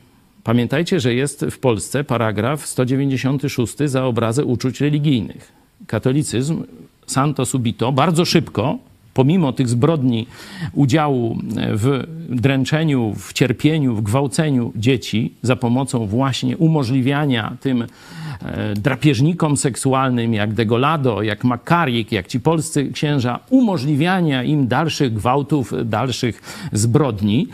Pamiętajcie, 0.45 1.01
że 1.01 1.15
jest 1.15 1.45
w 1.51 1.59
Polsce 1.59 2.05
paragraf 2.05 2.67
196 2.67 3.77
za 3.85 4.05
obrazę 4.05 4.45
uczuć 4.45 4.81
religijnych. 4.81 5.53
Katolicyzm 5.87 6.65
santo 7.07 7.47
subito 7.47 7.93
bardzo 7.93 8.25
szybko, 8.25 8.79
pomimo 9.19 9.53
tych 9.53 9.69
zbrodni 9.69 10.27
udziału 10.73 11.39
w 11.73 12.05
dręczeniu, 12.29 13.15
w 13.17 13.33
cierpieniu, 13.33 13.95
w 13.95 14.03
gwałceniu 14.03 14.73
dzieci 14.77 15.35
za 15.43 15.57
pomocą 15.57 16.07
właśnie 16.07 16.57
umożliwiania 16.57 17.57
tym 17.61 17.83
e, 17.83 18.75
drapieżnikom 18.75 19.57
seksualnym 19.57 20.35
jak 20.35 20.55
Degolado, 20.55 21.23
jak 21.23 21.45
Makarik, 21.45 22.13
jak 22.13 22.27
ci 22.27 22.41
polscy 22.41 22.93
księża, 22.93 23.39
umożliwiania 23.51 24.43
im 24.45 24.69
dalszych 24.69 25.15
gwałtów, 25.15 25.73
dalszych 25.85 26.43
zbrodni. 26.73 27.49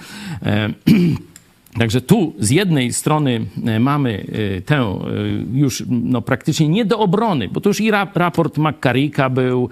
Także 1.78 2.00
tu 2.00 2.32
z 2.38 2.50
jednej 2.50 2.92
strony 2.92 3.40
e, 3.66 3.80
mamy 3.80 4.26
e, 4.56 4.60
tę 4.60 4.76
e, 4.76 4.98
już 5.52 5.84
no, 5.88 6.22
praktycznie 6.22 6.68
nie 6.68 6.84
do 6.84 6.98
obrony, 6.98 7.48
bo 7.48 7.60
to 7.60 7.70
już 7.70 7.80
i 7.80 7.90
rap, 7.90 8.16
raport 8.16 8.58
McCarricka 8.58 9.30
był, 9.30 9.68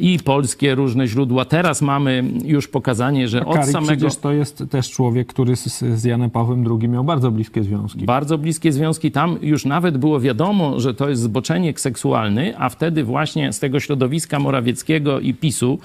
i 0.00 0.18
polskie 0.24 0.74
różne 0.74 1.06
źródła. 1.06 1.44
Teraz 1.44 1.82
mamy 1.82 2.24
już 2.44 2.68
pokazanie, 2.68 3.28
że 3.28 3.46
od 3.46 3.56
Karik 3.56 3.72
samego... 3.72 3.92
przecież 3.92 4.16
to 4.16 4.32
jest 4.32 4.64
też 4.70 4.90
człowiek, 4.90 5.28
który 5.28 5.56
z, 5.56 5.78
z 5.78 6.04
Janem 6.04 6.30
Pawłem 6.30 6.64
II 6.80 6.88
miał 6.88 7.04
bardzo 7.04 7.30
bliskie 7.30 7.62
związki. 7.62 8.04
Bardzo 8.04 8.38
bliskie 8.38 8.72
związki. 8.72 9.10
Tam 9.10 9.38
już 9.42 9.64
nawet 9.64 9.98
było 9.98 10.20
wiadomo, 10.20 10.80
że 10.80 10.94
to 10.94 11.08
jest 11.08 11.22
zboczeniek 11.22 11.80
seksualny, 11.80 12.54
a 12.58 12.68
wtedy 12.68 13.04
właśnie 13.04 13.52
z 13.52 13.58
tego 13.58 13.80
środowiska 13.80 14.38
Morawieckiego 14.38 15.20
i 15.20 15.34
PiSu 15.34 15.78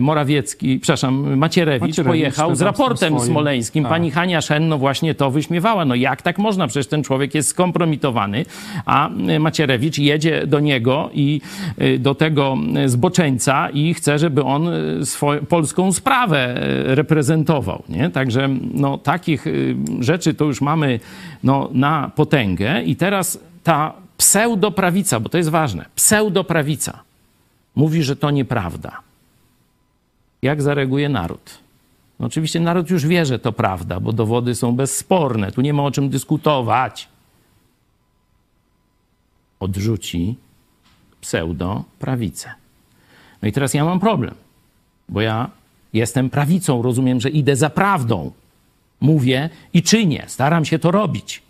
Morawiecki, 0.00 0.78
przepraszam, 0.78 1.36
Macierewicz, 1.36 1.80
Macierewicz 1.80 2.10
pojechał 2.10 2.54
z 2.54 2.60
raportem 2.60 3.20
smoleńskim. 3.20 3.84
Tak. 3.84 3.90
Pani 3.92 4.10
Hania 4.10 4.40
Szen 4.40 4.69
no 4.70 4.78
właśnie 4.78 5.14
to 5.14 5.30
wyśmiewała. 5.30 5.84
No 5.84 5.94
jak 5.94 6.22
tak 6.22 6.38
można? 6.38 6.66
Przecież 6.66 6.86
ten 6.86 7.02
człowiek 7.02 7.34
jest 7.34 7.48
skompromitowany, 7.48 8.44
a 8.86 9.10
e, 9.10 9.38
Macierewicz 9.38 9.98
jedzie 9.98 10.46
do 10.46 10.60
niego 10.60 11.10
i 11.14 11.40
e, 11.78 11.98
do 11.98 12.14
tego 12.14 12.56
e, 12.76 12.88
zboczeńca 12.88 13.70
i 13.70 13.94
chce, 13.94 14.18
żeby 14.18 14.42
on 14.42 14.70
swoją 15.04 15.46
polską 15.46 15.92
sprawę 15.92 16.54
reprezentował. 16.84 17.82
Nie? 17.88 18.10
Także 18.10 18.48
no, 18.74 18.98
takich 18.98 19.44
rzeczy 20.00 20.34
to 20.34 20.44
już 20.44 20.60
mamy 20.60 21.00
no, 21.44 21.68
na 21.72 22.10
potęgę 22.16 22.82
i 22.82 22.96
teraz 22.96 23.38
ta 23.62 23.92
pseudoprawica, 24.16 25.20
bo 25.20 25.28
to 25.28 25.38
jest 25.38 25.50
ważne, 25.50 25.84
pseudoprawica 25.94 27.02
mówi, 27.76 28.02
że 28.02 28.16
to 28.16 28.30
nieprawda. 28.30 29.00
Jak 30.42 30.62
zareaguje 30.62 31.08
naród? 31.08 31.58
No 32.20 32.26
oczywiście 32.26 32.60
naród 32.60 32.90
już 32.90 33.06
wie, 33.06 33.26
że 33.26 33.38
to 33.38 33.52
prawda, 33.52 34.00
bo 34.00 34.12
dowody 34.12 34.54
są 34.54 34.76
bezsporne. 34.76 35.52
Tu 35.52 35.60
nie 35.60 35.72
ma 35.72 35.82
o 35.82 35.90
czym 35.90 36.08
dyskutować. 36.08 37.08
Odrzuci 39.60 40.36
pseudo-prawicę. 41.20 42.50
No 43.42 43.48
i 43.48 43.52
teraz 43.52 43.74
ja 43.74 43.84
mam 43.84 44.00
problem, 44.00 44.34
bo 45.08 45.20
ja 45.20 45.50
jestem 45.92 46.30
prawicą, 46.30 46.82
rozumiem, 46.82 47.20
że 47.20 47.30
idę 47.30 47.56
za 47.56 47.70
prawdą. 47.70 48.32
Mówię 49.00 49.50
i 49.72 49.82
czynię, 49.82 50.24
staram 50.28 50.64
się 50.64 50.78
to 50.78 50.90
robić. 50.90 51.42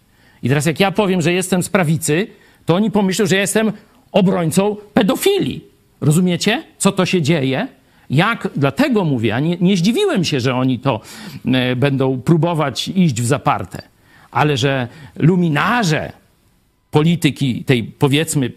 I 0.43 0.49
teraz 0.49 0.67
jak 0.67 0.81
ja 0.81 0.91
powiem, 0.91 1.23
że 1.23 1.33
jestem 1.33 1.63
z 1.63 1.69
prawicy, 1.69 2.27
to 2.67 2.75
oni 2.75 2.91
pomyślą, 2.91 3.27
że 3.27 3.37
jestem 3.37 3.73
obrońcą 4.13 4.77
pedofilii. 4.95 5.65
Rozumiecie, 6.01 6.65
co 6.79 6.93
to 6.93 7.07
się 7.07 7.23
dzieje? 7.23 7.69
Jak, 8.11 8.49
dlatego 8.57 9.05
mówię, 9.05 9.35
a 9.35 9.41
nie, 9.41 9.57
nie 9.61 9.77
zdziwiłem 9.77 10.25
się, 10.25 10.41
że 10.41 10.55
oni 10.55 10.79
to 10.79 11.01
e, 11.47 11.77
będą 11.77 12.21
próbować 12.21 12.89
iść 12.89 13.23
w 13.23 13.27
zaparte, 13.27 13.83
ale 14.31 14.57
że 14.57 14.89
luminarze 15.17 16.13
polityki 16.91 17.65
tej 17.65 17.85
powiedzmy 17.85 18.53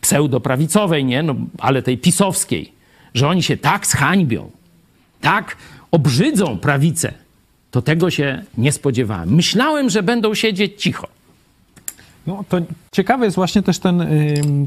pseudoprawicowej, 0.00 1.04
nie, 1.04 1.22
no, 1.22 1.34
ale 1.58 1.82
tej 1.82 1.98
pisowskiej, 1.98 2.72
że 3.14 3.28
oni 3.28 3.42
się 3.42 3.56
tak 3.56 3.86
zhańbią, 3.86 4.50
tak 5.20 5.56
obrzydzą 5.90 6.58
prawicę, 6.58 7.12
to 7.70 7.82
tego 7.82 8.10
się 8.10 8.42
nie 8.58 8.72
spodziewałem. 8.72 9.34
Myślałem, 9.34 9.90
że 9.90 10.02
będą 10.02 10.34
siedzieć 10.34 10.82
cicho. 10.82 11.15
No 12.26 12.44
to 12.48 12.58
ciekawy 12.92 13.24
jest 13.24 13.36
właśnie 13.36 13.62
też 13.62 13.78
ten, 13.78 14.06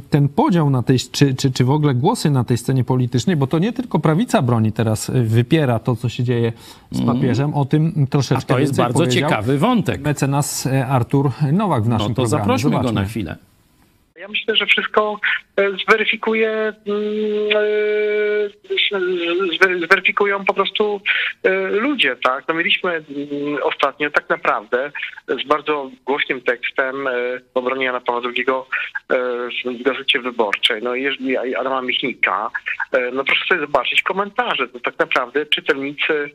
ten 0.10 0.30
podział 0.30 0.70
na 0.70 0.84
tej, 0.84 1.00
czy, 1.00 1.36
czy, 1.36 1.52
czy 1.52 1.66
w 1.66 1.72
ogóle 1.72 1.96
głosy 1.96 2.32
na 2.32 2.44
tej 2.44 2.58
scenie 2.58 2.84
politycznej, 2.84 3.36
bo 3.36 3.48
to 3.48 3.60
nie 3.60 3.74
tylko 3.74 4.00
prawica 4.00 4.42
broni 4.42 4.72
teraz, 4.72 5.10
y, 5.10 5.24
wypiera 5.24 5.80
to, 5.80 5.96
co 5.96 6.10
się 6.10 6.24
dzieje 6.24 6.54
z 6.92 7.02
papieżem. 7.06 7.54
O 7.54 7.66
tym 7.66 8.08
troszeczkę 8.10 8.54
Mhm. 8.54 8.54
A 8.54 8.54
to 8.56 8.60
jest 8.60 8.76
bardzo 8.78 9.08
ciekawy 9.08 9.58
wątek. 9.58 10.02
Mecenas 10.02 10.66
e, 10.66 10.88
Artur 10.88 11.32
Nowak 11.54 11.84
w 11.84 11.88
naszym 11.90 12.08
No 12.08 12.16
to 12.16 12.22
programie. 12.22 12.30
zaprośmy 12.44 12.70
go 12.70 12.78
Zobaczmy. 12.78 13.02
na 13.02 13.08
chwilę. 13.08 13.36
Ja 14.20 14.28
myślę, 14.28 14.56
że 14.56 14.66
wszystko 14.66 15.20
e, 15.56 15.72
zweryfikuje, 15.72 16.50
mm, 16.52 16.74
e, 17.56 19.00
zwe- 19.60 19.86
zweryfikują 19.88 20.46
po 20.46 20.54
prostu 20.54 21.02
e, 21.44 21.68
ludzie, 21.68 22.16
tak? 22.24 22.48
No 22.48 22.54
mieliśmy 22.54 22.92
mm, 22.92 23.06
ostatnio 23.64 24.10
tak 24.10 24.30
naprawdę 24.30 24.92
z 25.28 25.48
bardzo 25.48 25.92
głośnym 26.06 26.42
tekstem 26.42 27.10
w 27.54 27.58
obronie 27.58 27.86
Jana 27.86 28.02
Pawła 28.02 28.22
II 28.36 28.46
w 29.80 29.84
Gazecie 29.84 30.20
Wyborczej, 30.20 30.82
no 30.84 30.96
i 30.96 31.56
Adama 31.56 31.82
Michnika, 31.82 32.52
no 33.14 33.24
proszę 33.24 33.46
sobie 33.48 33.62
zobaczyć 33.62 34.02
komentarze, 34.02 34.68
to 34.68 34.80
tak 34.80 35.00
naprawdę 35.00 35.46
czytelnicy 35.46 36.32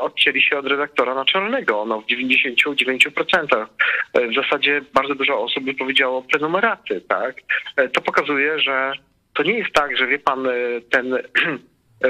odcięli 0.00 0.42
się 0.42 0.58
od 0.58 0.66
redaktora 0.66 1.14
naczelnego, 1.14 1.84
no 1.84 2.00
w 2.00 2.06
99%. 2.06 3.66
E, 4.12 4.28
W 4.28 4.34
zasadzie 4.34 4.80
bardzo 4.94 5.14
dużo 5.14 5.38
osób 5.42 5.64
wypowiedziało 5.64 6.22
prenumeraty, 6.22 7.00
tak? 7.08 7.36
E, 7.76 7.88
To 7.88 8.00
pokazuje, 8.00 8.60
że 8.60 8.92
to 9.34 9.42
nie 9.42 9.58
jest 9.58 9.72
tak, 9.72 9.96
że 9.96 10.06
wie 10.06 10.18
pan, 10.18 10.46
e, 10.46 10.50
ten 10.90 11.14
e, 12.04 12.08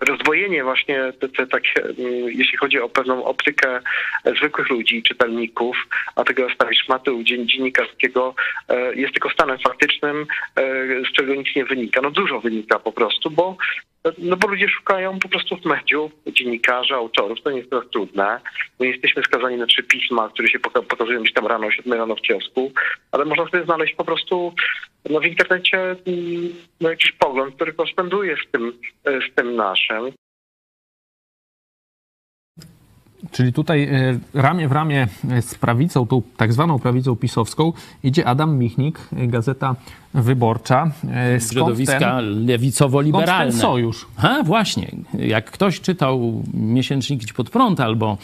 rozdwojenie 0.00 0.64
właśnie, 0.64 1.12
te, 1.20 1.28
te, 1.28 1.58
mm, 1.76 2.12
jeśli 2.24 2.56
chodzi 2.58 2.80
o 2.80 2.88
pewną 2.88 3.24
optykę 3.24 3.80
e, 4.24 4.34
zwykłych 4.34 4.70
ludzi, 4.70 5.02
czytelników, 5.02 5.76
a 6.16 6.24
tego 6.24 6.50
establishmentu 6.50 7.22
dzien- 7.22 7.46
dziennikarskiego 7.46 8.34
e, 8.68 8.94
jest 8.94 9.12
tylko 9.12 9.30
stanem 9.30 9.58
faktycznym, 9.58 10.26
e, 10.56 10.64
z 11.10 11.12
czego 11.12 11.34
nic 11.34 11.56
nie 11.56 11.64
wynika. 11.64 12.00
No 12.00 12.10
dużo 12.10 12.40
wynika 12.40 12.78
po 12.78 12.92
prostu, 12.92 13.30
bo 13.30 13.56
no 14.18 14.36
bo 14.36 14.48
ludzie 14.48 14.68
szukają 14.68 15.18
po 15.18 15.28
prostu 15.28 15.56
w 15.56 15.64
mediów 15.64 16.12
dziennikarzy, 16.26 16.94
autorów, 16.94 17.42
to 17.42 17.50
nie 17.50 17.58
jest 17.58 17.70
teraz 17.70 17.84
trudne. 17.92 18.40
My 18.80 18.86
jesteśmy 18.86 19.22
skazani 19.22 19.56
na 19.56 19.66
trzy 19.66 19.82
pisma, 19.82 20.28
które 20.28 20.48
się 20.48 20.58
poka- 20.58 20.82
pokazują 20.82 21.20
gdzieś 21.20 21.32
tam 21.32 21.46
rano, 21.46 21.70
7 21.70 21.92
rano 21.92 22.16
w 22.16 22.20
kiosku, 22.20 22.72
ale 23.12 23.24
można 23.24 23.44
sobie 23.44 23.64
znaleźć 23.64 23.94
po 23.94 24.04
prostu 24.04 24.54
no, 25.10 25.20
w 25.20 25.24
internecie 25.24 25.78
mm, 25.80 25.96
no, 26.80 26.90
jakiś 26.90 27.12
pogląd, 27.12 27.54
który 27.54 27.72
koresponduje 27.72 28.36
z 28.36 28.50
tym, 28.50 28.72
e, 29.04 29.20
z 29.20 29.34
tym 29.34 29.56
naszym. 29.56 30.12
Czyli 33.30 33.52
tutaj 33.52 33.82
e, 33.82 34.18
ramię 34.34 34.68
w 34.68 34.72
ramię 34.72 35.08
z 35.40 35.54
prawicą, 35.54 36.06
tą 36.06 36.22
tak 36.36 36.52
zwaną 36.52 36.78
prawicą 36.78 37.16
pisowską, 37.16 37.72
idzie 38.02 38.26
Adam 38.26 38.58
Michnik, 38.58 39.00
e, 39.16 39.26
Gazeta 39.26 39.74
Wyborcza. 40.14 40.90
E, 41.10 41.40
skąd 41.40 41.52
Środowiska 41.52 42.20
lewicowo-liberalne. 42.20 43.52
ten 43.52 43.60
sojusz? 43.60 44.06
A 44.16 44.42
właśnie, 44.42 44.90
jak 45.18 45.50
ktoś 45.50 45.80
czytał 45.80 46.42
miesięcznik 46.54 47.22
Idź 47.22 47.32
pod 47.32 47.50
prąd 47.50 47.80
albo, 47.80 48.18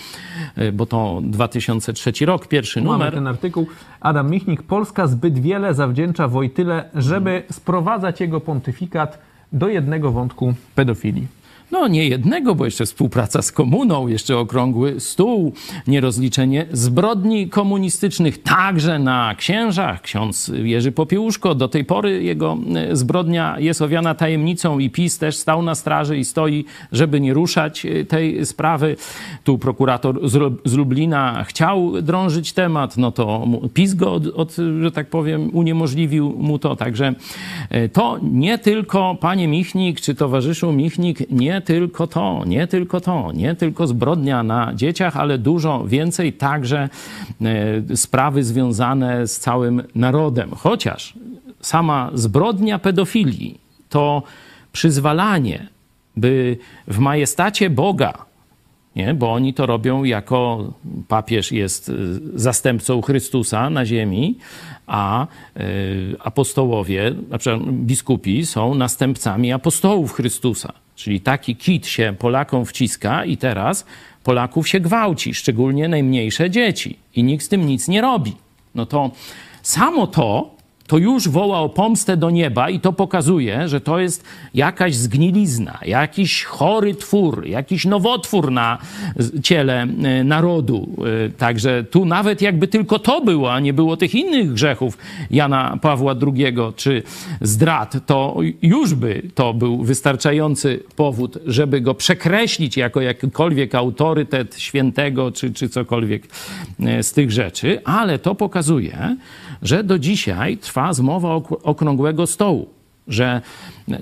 bo 0.73 0.87
to 0.87 1.21
2003 1.23 2.27
rok, 2.27 2.49
pierwszy 2.49 2.83
Mamy 2.83 2.93
numer, 2.93 3.15
ten 3.15 3.27
artykuł. 3.27 3.67
Adam 4.01 4.31
Michnik. 4.31 4.63
Polska 4.63 5.07
zbyt 5.07 5.39
wiele 5.39 5.75
zawdzięcza 5.75 6.29
Wojtyle, 6.29 6.91
żeby 6.95 7.43
sprowadzać 7.53 8.21
jego 8.21 8.41
pontyfikat 8.41 9.19
do 9.53 9.69
jednego 9.69 10.13
wątku 10.13 10.55
pedofilii. 10.75 11.27
No 11.75 11.89
nie 11.89 12.09
jednego, 12.09 12.55
bo 12.55 12.65
jeszcze 12.65 12.87
współpraca 12.87 13.43
z 13.43 13.53
komuną, 13.53 14.09
jeszcze 14.09 14.39
okrągły 14.39 15.01
stół, 15.01 15.53
nierozliczenie 15.87 16.67
zbrodni 16.73 17.49
komunistycznych, 17.49 18.43
także 18.43 18.99
na 18.99 19.35
księżach. 19.35 20.03
Ksiądz 20.03 20.51
Jerzy 20.55 20.93
Popiełuszko, 20.93 21.55
do 21.55 21.69
tej 21.69 21.85
pory 21.85 22.23
jego 22.23 22.59
e, 22.75 22.97
zbrodnia 22.97 23.57
jest 23.59 23.83
owiana 23.83 24.15
tajemnicą 24.15 24.79
i 24.79 24.91
PiS 24.91 25.19
też 25.19 25.37
stał 25.37 25.63
na 25.63 25.75
straży 25.75 26.19
i 26.19 26.25
stoi, 26.25 26.65
żeby 26.93 27.21
nie 27.21 27.35
ruszać 27.35 27.87
e, 27.87 28.05
tej 28.05 28.47
sprawy. 28.47 28.97
Tu 29.45 29.59
prokurator 29.59 30.29
z 30.29 30.35
Lu- 30.35 30.57
z 30.65 30.75
Lublina 30.75 31.45
chciał 31.45 32.03
drążyć 32.03 32.53
temat, 32.53 32.97
no 32.97 33.13
to 33.13 33.47
PiS 33.75 33.95
go, 33.95 34.13
od, 34.13 34.27
od, 34.27 34.57
że 34.81 34.93
tak 34.93 35.11
powiem, 35.11 35.51
uniemożliwił 35.53 36.35
mu 36.39 36.59
to. 36.59 36.77
Także 36.77 37.15
e, 37.71 37.89
to 37.89 38.19
nie 38.23 38.59
tylko, 38.59 39.17
panie 39.21 39.49
Michnik, 39.49 40.01
czy 40.01 40.15
towarzyszu 40.15 40.73
Michnik, 40.73 41.31
nie 41.31 41.64
tylko 41.65 42.07
to, 42.07 42.43
nie 42.47 42.67
tylko 42.67 43.01
to, 43.01 43.33
nie 43.33 43.55
tylko 43.55 43.87
zbrodnia 43.87 44.43
na 44.43 44.75
dzieciach, 44.75 45.17
ale 45.17 45.39
dużo 45.39 45.85
więcej 45.87 46.33
także 46.33 46.89
e, 47.91 47.97
sprawy 47.97 48.45
związane 48.45 49.27
z 49.27 49.39
całym 49.39 49.83
narodem. 49.95 50.51
Chociaż 50.51 51.15
sama 51.61 52.11
zbrodnia 52.15 52.79
pedofilii 52.79 53.59
to 53.89 54.23
przyzwalanie, 54.73 55.67
by 56.17 56.57
w 56.89 56.99
majestacie 56.99 57.71
Boga 57.71 58.25
nie? 58.97 59.15
bo 59.15 59.33
oni 59.33 59.55
to 59.55 59.67
robią 59.67 60.05
jako 60.05 60.73
papież 61.09 61.53
jest 61.53 61.89
y, 61.89 61.95
zastępcą 62.35 63.03
Chrystusa 63.03 63.71
na 63.71 63.87
ziemi, 63.87 64.39
a 64.87 65.27
y, 65.57 66.17
apostołowie, 66.21 67.15
na 67.29 67.39
przykład 67.39 67.63
biskupi 67.63 68.47
są 68.47 68.75
następcami 68.75 69.53
apostołów 69.53 70.13
Chrystusa. 70.13 70.73
Czyli 70.97 71.21
taki 71.21 71.57
kit 71.57 71.87
się 71.87 72.15
Polakom 72.19 72.67
wciska 72.67 73.25
i 73.25 73.37
teraz 73.37 73.87
Polaków 74.23 74.69
się 74.69 74.81
gwałci, 74.81 75.35
szczególnie 75.35 75.89
najmniejsze 75.89 76.51
dzieci 76.51 76.99
i 77.15 77.25
nikt 77.25 77.45
z 77.45 77.49
tym 77.49 77.67
nic 77.67 77.89
nie 77.89 78.01
robi. 78.01 78.37
No 78.75 78.87
to 78.87 79.11
samo 79.63 80.07
to 80.07 80.54
to 80.87 80.99
już 80.99 81.29
woła 81.29 81.59
o 81.59 81.69
pomstę 81.69 82.17
do 82.17 82.31
nieba 82.31 82.71
i 82.71 82.81
to 82.81 82.93
pokazuje, 82.93 83.69
że 83.69 83.81
to 83.81 83.99
jest 83.99 84.25
jakaś 84.55 84.95
zgnilizna, 84.95 85.79
jakiś 85.87 86.45
chory 86.45 86.95
twór, 86.95 87.47
jakiś 87.47 87.85
nowotwór 87.85 88.53
na 88.53 88.79
ciele 89.43 89.83
e, 89.83 90.25
narodu. 90.25 90.89
E, 91.27 91.31
Także 91.31 91.85
tu 91.85 92.05
nawet 92.05 92.43
jakby 92.43 92.69
tylko 92.69 92.99
to 92.99 93.21
było, 93.21 93.53
a 93.53 93.61
nie 93.61 93.73
było 93.73 93.97
tych 93.97 94.15
innych 94.15 94.53
grzechów 94.53 94.99
Jana 95.31 95.79
Pawła 95.83 96.15
II 96.37 96.57
czy 96.77 97.03
zdrad, 97.41 97.97
to 98.07 98.37
już 98.63 98.95
by 98.95 99.23
to 99.35 99.55
był 99.55 99.85
wystarczający 99.85 100.83
powód, 100.97 101.39
żeby 101.47 101.81
go 101.81 101.95
przekreślić 101.95 102.77
jako 102.77 103.01
jakikolwiek 103.01 103.75
autorytet 103.75 104.55
świętego 104.59 105.33
czy, 105.33 105.53
czy 105.53 105.69
cokolwiek 105.69 106.23
e, 106.81 107.03
z 107.03 107.13
tych 107.13 107.33
rzeczy, 107.33 107.81
ale 107.85 108.19
to 108.19 108.35
pokazuje, 108.35 109.17
że 109.63 109.85
do 109.85 109.99
dzisiaj 109.99 110.59
trwa 110.59 110.93
zmowa 110.93 111.35
ok- 111.35 111.61
okrągłego 111.63 112.27
stołu, 112.27 112.69
że 113.09 113.41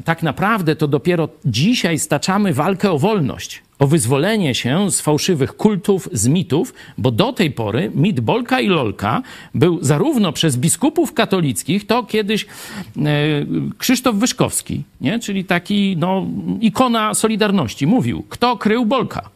tak 0.05 0.23
naprawdę 0.23 0.77
to 0.77 0.89
dopiero 0.89 1.29
dzisiaj 1.45 1.99
staczamy 1.99 2.55
walkę 2.55 2.91
o 2.91 2.99
wolność, 2.99 3.63
o 3.79 3.87
wyzwolenie 3.87 4.55
się 4.55 4.91
z 4.91 5.01
fałszywych 5.01 5.57
kultów, 5.57 6.09
z 6.13 6.29
mitów, 6.29 6.75
bo 6.99 7.11
do 7.11 7.33
tej 7.33 7.51
pory 7.51 7.91
mit 7.95 8.21
Bolka 8.21 8.61
i 8.61 8.69
Lolka 8.69 9.23
był 9.55 9.79
zarówno 9.85 10.33
przez 10.33 10.57
biskupów 10.57 11.15
katolickich, 11.15 11.87
to 11.87 12.03
kiedyś 12.03 12.45
e, 12.45 12.49
Krzysztof 13.79 14.17
Wyszkowski, 14.17 14.83
nie? 15.01 15.19
czyli 15.19 15.45
taki 15.45 15.97
no, 15.99 16.27
ikona 16.61 17.15
Solidarności, 17.15 17.87
mówił, 17.87 18.25
kto 18.29 18.57
krył 18.57 18.87
Bolka? 18.87 19.32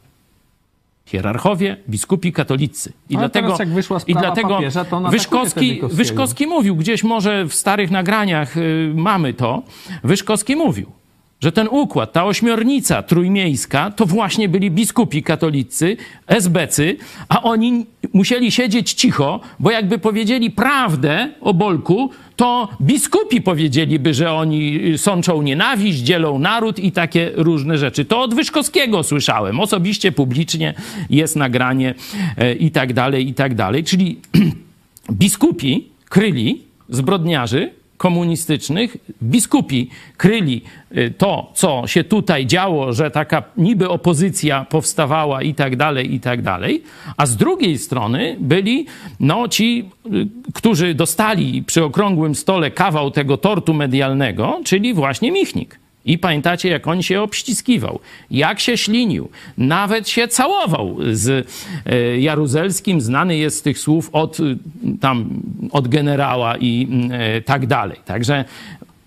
Hierarchowie, 1.06 1.76
biskupi 1.88 2.32
katolicy. 2.32 2.92
I 3.10 3.16
Ale 3.16 3.20
dlatego, 3.22 3.46
teraz 3.46 3.58
jak 3.58 3.68
wyszła 3.68 3.98
i 4.06 4.14
dlatego 4.14 4.48
papieża, 4.48 4.84
to 4.84 5.00
Wyszkowski. 5.00 5.80
Wyszkowski 5.82 6.46
mówił, 6.46 6.76
gdzieś 6.76 7.04
może 7.04 7.44
w 7.44 7.54
starych 7.54 7.90
nagraniach 7.90 8.56
y, 8.56 8.92
mamy 8.94 9.34
to, 9.34 9.62
Wyszkowski 10.04 10.56
mówił, 10.56 10.92
że 11.40 11.52
ten 11.52 11.68
układ, 11.70 12.12
ta 12.12 12.24
ośmiornica 12.24 13.02
trójmiejska, 13.02 13.90
to 13.90 14.06
właśnie 14.06 14.48
byli 14.48 14.70
biskupi 14.70 15.22
katolicy, 15.22 15.96
esbecy, 16.26 16.96
a 17.28 17.42
oni 17.42 17.86
musieli 18.12 18.52
siedzieć 18.52 18.92
cicho, 18.92 19.40
bo 19.58 19.70
jakby 19.70 19.98
powiedzieli 19.98 20.50
prawdę 20.50 21.28
o 21.40 21.54
Bolku, 21.54 22.10
to 22.36 22.68
biskupi 22.82 23.40
powiedzieliby, 23.40 24.14
że 24.14 24.32
oni 24.32 24.80
sączą 24.96 25.42
nienawiść, 25.42 25.98
dzielą 25.98 26.38
naród 26.38 26.78
i 26.78 26.92
takie 26.92 27.30
różne 27.34 27.78
rzeczy. 27.78 28.04
To 28.04 28.20
od 28.20 28.34
Wyszkowskiego 28.34 29.02
słyszałem. 29.02 29.60
Osobiście, 29.60 30.12
publicznie 30.12 30.74
jest 31.10 31.36
nagranie 31.36 31.94
e, 32.36 32.54
i 32.54 32.70
tak 32.70 32.92
dalej, 32.92 33.28
i 33.28 33.34
tak 33.34 33.54
dalej. 33.54 33.84
Czyli 33.84 34.20
biskupi 35.10 35.88
kryli 36.08 36.62
zbrodniarzy 36.88 37.70
komunistycznych, 37.96 38.96
biskupi 39.22 39.90
kryli 40.16 40.62
y, 40.96 41.14
to, 41.18 41.50
co 41.54 41.82
się 41.86 42.04
tutaj 42.04 42.46
działo, 42.46 42.92
że 42.92 43.10
taka 43.10 43.42
niby 43.56 43.88
opozycja 43.88 44.66
powstawała 44.70 45.42
i 45.42 45.54
tak 45.54 45.76
dalej, 45.76 46.14
i 46.14 46.20
tak 46.20 46.42
dalej, 46.42 46.82
a 47.16 47.26
z 47.26 47.36
drugiej 47.36 47.78
strony 47.78 48.36
byli 48.40 48.86
no, 49.20 49.48
ci, 49.48 49.90
y, 50.06 50.28
którzy 50.54 50.94
dostali 50.94 51.62
przy 51.62 51.84
okrągłym 51.84 52.34
stole 52.34 52.70
kawał 52.70 53.10
tego 53.10 53.36
tortu 53.36 53.74
medialnego, 53.74 54.60
czyli 54.64 54.94
właśnie 54.94 55.32
Michnik. 55.32 55.85
I 56.06 56.18
pamiętacie, 56.18 56.68
jak 56.68 56.86
on 56.86 57.02
się 57.02 57.22
obściskiwał, 57.22 58.00
jak 58.30 58.60
się 58.60 58.76
ślinił, 58.76 59.28
nawet 59.58 60.08
się 60.08 60.28
całował 60.28 60.96
z 61.12 61.48
e, 61.86 62.20
Jaruzelskim. 62.20 63.00
Znany 63.00 63.36
jest 63.36 63.58
z 63.58 63.62
tych 63.62 63.78
słów 63.78 64.10
od, 64.12 64.40
y, 64.40 64.56
tam, 65.00 65.28
od 65.70 65.88
generała 65.88 66.56
i 66.56 66.88
e, 67.10 67.40
tak 67.40 67.66
dalej. 67.66 67.98
Także 68.04 68.44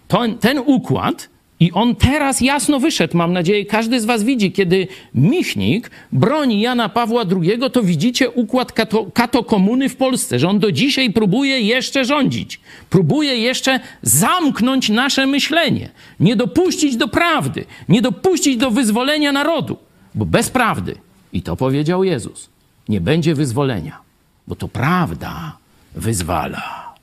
to, 0.08 0.24
ten 0.40 0.60
układ 0.66 1.30
i 1.60 1.72
on 1.72 1.96
teraz 1.96 2.42
jasno 2.42 2.80
wyszedł, 2.80 3.18
mam 3.18 3.34
nadzieję, 3.34 3.66
każdy 3.66 4.02
z 4.02 4.06
was 4.06 4.24
widzi, 4.24 4.52
kiedy 4.52 4.88
Michnik 5.14 5.92
broni 6.12 6.62
Jana 6.62 6.90
Pawła 6.90 7.24
II, 7.42 7.60
to 7.74 7.84
widzicie 7.84 8.30
układ 8.30 8.72
kato, 8.72 9.06
katokomuny 9.14 9.90
w 9.90 9.96
Polsce, 9.96 10.40
że 10.40 10.50
on 10.50 10.60
do 10.60 10.72
dzisiaj 10.72 11.14
próbuje 11.14 11.62
jeszcze 11.62 12.06
rządzić, 12.06 12.60
próbuje 12.90 13.38
jeszcze 13.38 13.80
zamknąć 14.02 14.90
nasze 14.90 15.28
myślenie, 15.28 15.90
nie 16.20 16.36
dopuścić 16.36 16.98
do 16.98 17.08
prawdy, 17.08 17.66
nie 17.90 18.02
dopuścić 18.02 18.58
do 18.58 18.72
wyzwolenia 18.72 19.32
narodu, 19.32 19.78
bo 20.16 20.26
bez 20.26 20.50
prawdy, 20.50 20.96
i 21.34 21.42
to 21.42 21.56
powiedział 21.56 22.04
Jezus, 22.04 22.50
nie 22.90 23.02
będzie 23.02 23.36
wyzwolenia, 23.36 24.00
bo 24.48 24.56
to 24.56 24.68
prawda 24.68 25.58
wyzwala. 25.96 26.96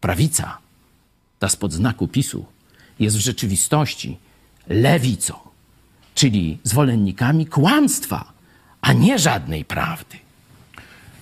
Prawica, 0.00 0.58
ta 1.38 1.48
spod 1.48 1.72
znaku 1.72 2.08
PiSu, 2.08 2.44
jest 3.00 3.16
w 3.16 3.20
rzeczywistości 3.20 4.18
lewicą, 4.68 5.34
czyli 6.14 6.58
zwolennikami 6.62 7.46
kłamstwa, 7.46 8.32
a 8.80 8.92
nie 8.92 9.18
żadnej 9.18 9.64
prawdy. 9.64 10.16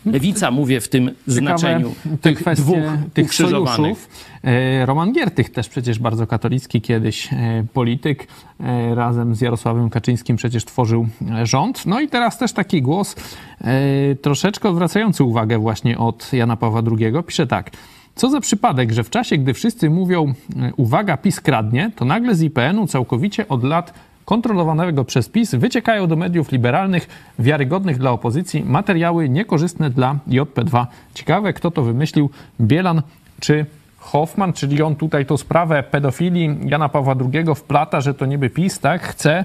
Lewica, 0.07 0.51
mówię 0.51 0.81
w 0.81 0.89
tym 0.89 1.11
znaczeniu 1.27 1.95
tych 2.21 2.39
kwestie 2.39 2.63
dwóch 2.63 2.79
tych 3.15 3.35
sojuszów. 3.35 4.09
E, 4.45 4.87
Roman 4.87 5.13
Giertych 5.13 5.51
też 5.51 5.69
przecież 5.69 5.99
bardzo 5.99 6.27
katolicki 6.27 6.81
kiedyś 6.81 7.33
e, 7.33 7.65
polityk, 7.73 8.27
e, 8.61 8.95
razem 8.95 9.35
z 9.35 9.41
Jarosławem 9.41 9.91
Kaczyńskim 9.91 10.37
przecież 10.37 10.65
tworzył 10.65 11.07
rząd. 11.43 11.87
No 11.87 12.01
i 12.01 12.09
teraz 12.09 12.39
też 12.39 12.53
taki 12.53 12.83
głos 12.83 13.17
troszeczkę 14.23 14.69
odwracający 14.69 15.25
uwagę 15.25 15.59
właśnie 15.59 15.99
od 15.99 16.33
Jana 16.33 16.57
Pawła 16.57 16.83
II. 16.99 17.13
Pisze 17.27 17.47
tak. 17.47 17.71
Co 18.15 18.31
za 18.31 18.41
przypadek, 18.41 18.93
że 18.93 19.05
w 19.05 19.11
czasie, 19.11 19.39
gdy 19.39 19.55
wszyscy 19.55 19.91
mówią 19.91 20.35
e, 20.57 20.73
uwaga, 20.77 21.17
PiS 21.17 21.41
kradnie, 21.41 21.91
to 21.97 22.05
nagle 22.05 22.35
z 22.35 22.43
IPN-u 22.43 22.87
całkowicie 22.87 23.49
od 23.49 23.65
lat 23.65 23.95
kontrolowanego 24.25 25.05
przez 25.05 25.29
PiS 25.29 25.55
wyciekają 25.55 26.07
do 26.07 26.17
mediów 26.17 26.53
liberalnych, 26.53 27.09
wiarygodnych 27.39 27.99
dla 27.99 28.11
opozycji, 28.11 28.65
materiały 28.65 29.29
niekorzystne 29.29 29.91
dla 29.91 30.19
JP2. 30.29 30.87
Ciekawe, 31.15 31.53
kto 31.53 31.71
to 31.71 31.83
wymyślił, 31.83 32.31
Bielan 32.61 33.03
czy 33.41 33.67
Hoffman, 33.99 34.53
czyli 34.53 34.83
on 34.83 34.97
tutaj 34.97 35.27
tą 35.27 35.37
sprawę 35.37 35.83
pedofilii 35.83 36.57
Jana 36.65 36.89
Pawła 36.89 37.15
II 37.33 37.55
wplata, 37.55 38.01
że 38.01 38.15
to 38.15 38.27
niby 38.27 38.51
PiS, 38.51 38.79
tak, 38.79 39.03
chce 39.03 39.45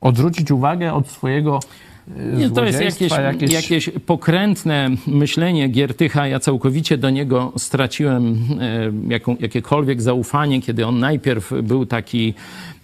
odwrócić 0.00 0.50
uwagę 0.50 0.94
od 0.94 1.08
swojego 1.08 1.60
Nie, 2.08 2.50
to 2.50 2.64
jest 2.64 2.80
jakieś, 2.80 3.08
złodziejstwa, 3.08 3.54
jakieś... 3.54 3.90
pokrętne 4.06 4.90
myślenie 5.06 5.68
Giertycha. 5.68 6.26
Ja 6.26 6.40
całkowicie 6.40 6.98
do 6.98 7.10
niego 7.10 7.52
straciłem 7.56 8.38
e, 8.60 8.92
jaką, 9.08 9.36
jakiekolwiek 9.40 10.02
zaufanie, 10.02 10.62
kiedy 10.62 10.86
on 10.86 10.98
najpierw 10.98 11.52
był 11.62 11.86
taki 11.86 12.34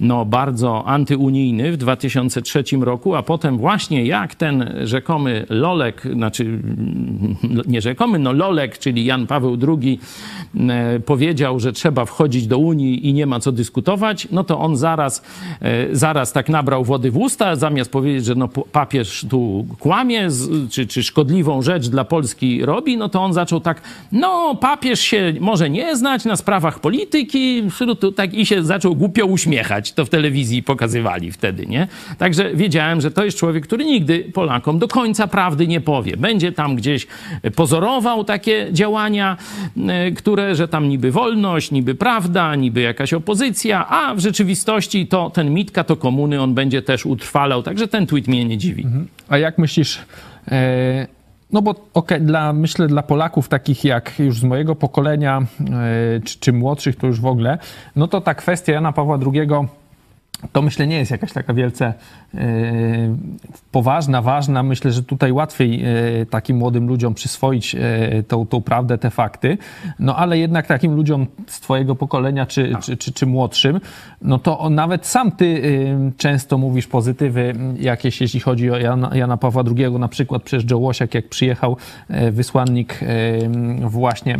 no, 0.00 0.24
bardzo 0.24 0.86
antyunijny 0.86 1.72
w 1.72 1.76
2003 1.76 2.64
roku, 2.80 3.14
a 3.14 3.22
potem 3.22 3.58
właśnie 3.58 4.04
jak 4.04 4.34
ten 4.34 4.74
rzekomy 4.84 5.46
Lolek, 5.48 6.02
znaczy 6.12 6.44
mm, 6.44 7.36
nie 7.66 7.80
rzekomy, 7.80 8.18
no 8.18 8.32
Lolek, 8.32 8.78
czyli 8.78 9.04
Jan 9.04 9.26
Paweł 9.26 9.56
II 9.68 10.00
e, 10.68 11.00
powiedział, 11.00 11.60
że 11.60 11.72
trzeba 11.72 12.04
wchodzić 12.04 12.46
do 12.46 12.58
Unii 12.58 13.08
i 13.08 13.14
nie 13.14 13.26
ma 13.26 13.40
co 13.40 13.52
dyskutować, 13.52 14.28
no 14.30 14.44
to 14.44 14.58
on 14.58 14.76
zaraz, 14.76 15.22
zaraz 15.92 16.32
tak 16.32 16.48
nabrał 16.48 16.84
wody 16.84 17.10
w 17.10 17.16
usta, 17.16 17.56
zamiast 17.56 17.90
powiedzieć, 17.90 18.24
że 18.24 18.34
no, 18.34 18.48
papież 18.48 19.07
tu 19.30 19.66
kłamie, 19.78 20.28
czy, 20.70 20.86
czy 20.86 21.02
szkodliwą 21.02 21.62
rzecz 21.62 21.88
dla 21.88 22.04
Polski 22.04 22.64
robi, 22.64 22.96
no 22.96 23.08
to 23.08 23.22
on 23.22 23.32
zaczął 23.32 23.60
tak, 23.60 23.82
no 24.12 24.54
papież 24.54 25.00
się 25.00 25.34
może 25.40 25.70
nie 25.70 25.96
znać 25.96 26.24
na 26.24 26.36
sprawach 26.36 26.80
polityki, 26.80 27.62
tak 28.16 28.34
i 28.34 28.46
się 28.46 28.64
zaczął 28.64 28.96
głupio 28.96 29.26
uśmiechać. 29.26 29.92
To 29.92 30.04
w 30.04 30.08
telewizji 30.08 30.62
pokazywali 30.62 31.32
wtedy, 31.32 31.66
nie? 31.66 31.88
Także 32.18 32.54
wiedziałem, 32.54 33.00
że 33.00 33.10
to 33.10 33.24
jest 33.24 33.38
człowiek, 33.38 33.66
który 33.66 33.84
nigdy 33.84 34.30
Polakom 34.34 34.78
do 34.78 34.88
końca 34.88 35.26
prawdy 35.26 35.66
nie 35.66 35.80
powie. 35.80 36.16
Będzie 36.16 36.52
tam 36.52 36.76
gdzieś 36.76 37.06
pozorował 37.56 38.24
takie 38.24 38.68
działania, 38.72 39.36
e, 39.88 40.10
które, 40.10 40.54
że 40.54 40.68
tam 40.68 40.88
niby 40.88 41.12
wolność, 41.12 41.70
niby 41.70 41.94
prawda, 41.94 42.54
niby 42.54 42.80
jakaś 42.80 43.12
opozycja, 43.14 43.88
a 43.88 44.14
w 44.14 44.20
rzeczywistości 44.20 45.06
to 45.06 45.30
ten 45.30 45.54
mitka, 45.54 45.84
to 45.84 45.96
komuny, 45.96 46.42
on 46.42 46.54
będzie 46.54 46.82
też 46.82 47.06
utrwalał. 47.06 47.62
Także 47.62 47.88
ten 47.88 48.06
tweet 48.06 48.28
mnie 48.28 48.44
nie 48.44 48.58
dziwi. 48.58 48.86
A 49.28 49.38
jak 49.38 49.58
myślisz, 49.58 50.04
e, 50.50 51.06
no 51.52 51.62
bo 51.62 51.74
okej, 51.94 52.20
dla, 52.20 52.52
myślę 52.52 52.86
dla 52.86 53.02
Polaków 53.02 53.48
takich 53.48 53.84
jak 53.84 54.18
już 54.18 54.40
z 54.40 54.44
mojego 54.44 54.74
pokolenia, 54.74 55.38
e, 55.38 56.20
czy, 56.24 56.38
czy 56.40 56.52
młodszych 56.52 56.96
to 56.96 57.06
już 57.06 57.20
w 57.20 57.26
ogóle, 57.26 57.58
no 57.96 58.08
to 58.08 58.20
ta 58.20 58.34
kwestia 58.34 58.72
Jana 58.72 58.92
Pawła 58.92 59.18
II 59.34 59.48
to 60.52 60.62
myślę 60.62 60.86
nie 60.86 60.98
jest 60.98 61.10
jakaś 61.10 61.32
taka 61.32 61.54
wielce 61.54 61.94
e, 62.34 62.40
poważna, 63.72 64.22
ważna. 64.22 64.62
Myślę, 64.62 64.92
że 64.92 65.02
tutaj 65.02 65.32
łatwiej 65.32 65.84
e, 65.84 66.26
takim 66.26 66.56
młodym 66.56 66.88
ludziom 66.88 67.14
przyswoić 67.14 67.74
e, 67.74 68.22
tą, 68.22 68.46
tą 68.46 68.62
prawdę, 68.62 68.98
te 68.98 69.10
fakty. 69.10 69.58
No 69.98 70.16
ale 70.16 70.38
jednak 70.38 70.66
takim 70.66 70.94
ludziom 70.94 71.26
z 71.46 71.60
twojego 71.60 71.94
pokolenia 71.94 72.46
czy, 72.46 72.72
czy, 72.82 72.96
czy, 72.96 73.12
czy 73.12 73.26
młodszym, 73.26 73.80
no 74.22 74.38
to 74.38 74.58
on, 74.58 74.74
nawet 74.74 75.06
sam 75.06 75.32
ty 75.32 75.62
często 76.16 76.58
mówisz 76.58 76.86
pozytywy 76.86 77.54
jakieś, 77.80 78.20
jeśli 78.20 78.40
chodzi 78.40 78.70
o 78.70 78.78
Jana, 78.78 79.16
Jana 79.16 79.36
Pawła 79.36 79.62
II, 79.76 79.90
na 79.90 80.08
przykład 80.08 80.42
przez 80.42 80.70
Joe 80.70 80.78
Łosiak, 80.78 81.14
jak 81.14 81.28
przyjechał 81.28 81.76
wysłannik 82.32 83.00
właśnie 83.80 84.38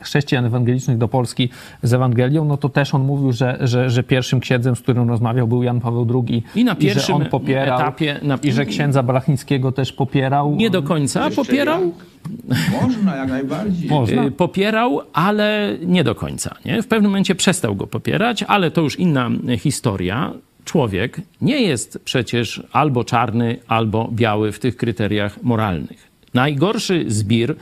chrześcijan 0.00 0.44
ewangelicznych 0.44 0.98
do 0.98 1.08
Polski 1.08 1.50
z 1.82 1.94
Ewangelią, 1.94 2.44
no 2.44 2.56
to 2.56 2.68
też 2.68 2.94
on 2.94 3.02
mówił, 3.02 3.32
że, 3.32 3.58
że, 3.60 3.90
że 3.90 4.02
pierwszym 4.02 4.40
księdzem, 4.40 4.76
z 4.76 4.80
którym 4.80 5.06
rozmawiał, 5.20 5.48
był 5.48 5.62
Jan 5.62 5.80
Paweł 5.80 6.24
II 6.28 6.42
I 6.54 6.64
na 6.64 6.72
że 6.72 6.76
pierwszym 6.76 7.14
on 7.14 7.26
popierał 7.26 7.80
etapie... 7.80 8.20
Na... 8.22 8.38
i 8.42 8.52
że 8.52 8.66
księdza 8.66 9.02
Blachnickiego 9.02 9.72
też 9.72 9.92
popierał. 9.92 10.54
Nie 10.56 10.70
do 10.70 10.82
końca 10.82 11.30
popierał, 11.30 11.80
jak? 11.82 12.82
Można, 12.82 13.16
jak 13.16 13.28
najbardziej. 13.28 13.90
Można. 13.90 14.24
Y, 14.24 14.30
Popierał, 14.30 15.00
ale 15.12 15.76
nie 15.86 16.04
do 16.04 16.14
końca. 16.14 16.54
Nie? 16.64 16.82
W 16.82 16.86
pewnym 16.86 17.10
momencie 17.10 17.34
przestał 17.34 17.76
go 17.76 17.86
popierać, 17.86 18.42
ale 18.42 18.70
to 18.70 18.80
już 18.80 18.98
inna 18.98 19.30
historia. 19.58 20.32
Człowiek 20.64 21.20
nie 21.40 21.60
jest 21.60 21.98
przecież 22.04 22.62
albo 22.72 23.04
czarny, 23.04 23.56
albo 23.68 24.08
biały 24.12 24.52
w 24.52 24.58
tych 24.58 24.76
kryteriach 24.76 25.42
moralnych. 25.42 26.10
Najgorszy 26.34 27.04
zbir 27.08 27.56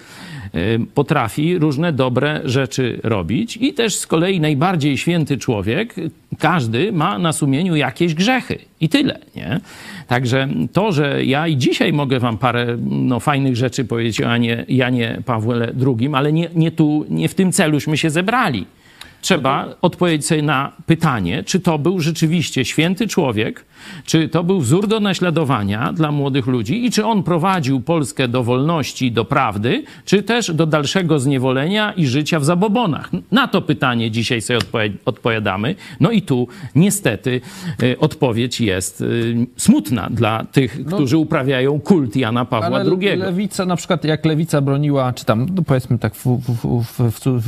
potrafi 0.95 1.59
różne 1.59 1.93
dobre 1.93 2.41
rzeczy 2.45 3.01
robić 3.03 3.57
i 3.57 3.75
też 3.75 3.97
z 3.97 4.07
kolei 4.07 4.41
najbardziej 4.41 4.99
święty 4.99 5.39
człowiek, 5.39 5.95
każdy 6.39 6.93
ma 6.93 7.19
na 7.19 7.33
sumieniu 7.33 7.77
jakieś 7.77 8.15
grzechy 8.15 8.59
i 8.81 8.89
tyle, 8.89 9.19
nie? 9.37 9.61
Także 10.07 10.49
to, 10.73 10.93
że 10.93 11.25
ja 11.25 11.49
i 11.49 11.57
dzisiaj 11.57 11.93
mogę 11.93 12.21
wam 12.21 12.39
parę 12.39 12.77
no, 12.81 13.21
fajnych 13.21 13.57
rzeczy 13.57 13.85
powiedzieć 13.85 14.21
o 14.21 14.29
Janie, 14.29 14.65
Janie 14.69 15.23
Pawle 15.27 15.73
II, 15.87 16.11
ale 16.13 16.33
nie, 16.33 16.49
nie 16.55 16.71
tu, 16.71 17.07
nie 17.11 17.29
w 17.29 17.35
tym 17.35 17.53
celuśmy 17.53 17.97
się 17.97 18.11
zebrali. 18.11 18.67
Trzeba 19.21 19.69
odpowiedzieć 19.83 20.27
sobie 20.27 20.43
na 20.43 20.73
pytanie, 20.87 21.43
czy 21.45 21.61
to 21.61 21.79
był 21.79 22.01
rzeczywiście 22.01 22.65
święty 22.65 23.07
człowiek, 23.07 23.65
czy 24.05 24.29
to 24.29 24.45
był 24.45 24.61
wzór 24.61 24.87
do 24.87 25.01
naśladowania 25.01 25.93
dla 25.93 26.13
młodych 26.13 26.47
ludzi 26.47 26.87
i 26.87 26.91
czy 26.91 27.07
on 27.07 27.23
prowadził 27.23 27.81
Polskę 27.81 28.29
do 28.29 28.45
wolności, 28.45 29.13
do 29.13 29.25
prawdy, 29.25 29.85
czy 30.05 30.23
też 30.23 30.55
do 30.55 30.67
dalszego 30.67 31.21
zniewolenia 31.21 31.93
i 31.93 32.07
życia 32.07 32.41
w 32.41 32.45
zabobonach. 32.45 33.11
Na 33.33 33.49
to 33.49 33.63
pytanie 33.63 34.11
dzisiaj 34.11 34.41
sobie 34.41 34.59
odpowiadamy. 35.05 35.75
No 36.01 36.11
i 36.11 36.23
tu 36.23 36.49
niestety 36.75 37.41
y, 37.83 37.99
odpowiedź 37.99 38.61
jest 38.61 39.01
y, 39.01 39.47
smutna 39.57 40.09
dla 40.11 40.45
tych, 40.45 40.87
którzy 40.87 41.17
uprawiają 41.17 41.81
kult 41.81 42.17
Jana 42.17 42.45
Pawła 42.45 42.71
No. 42.71 42.77
Ale 42.77 42.91
II. 43.01 43.19
lewica, 43.19 43.67
na 43.67 43.77
przykład 43.77 44.05
jak 44.05 44.25
lewica 44.25 44.61
broniła, 44.61 45.13
czy 45.13 45.25
tam 45.25 45.47
no 45.55 45.63
powiedzmy 45.63 45.99
tak 45.99 46.15
w, 46.15 46.25
w, 46.25 47.11
w, 47.11 47.41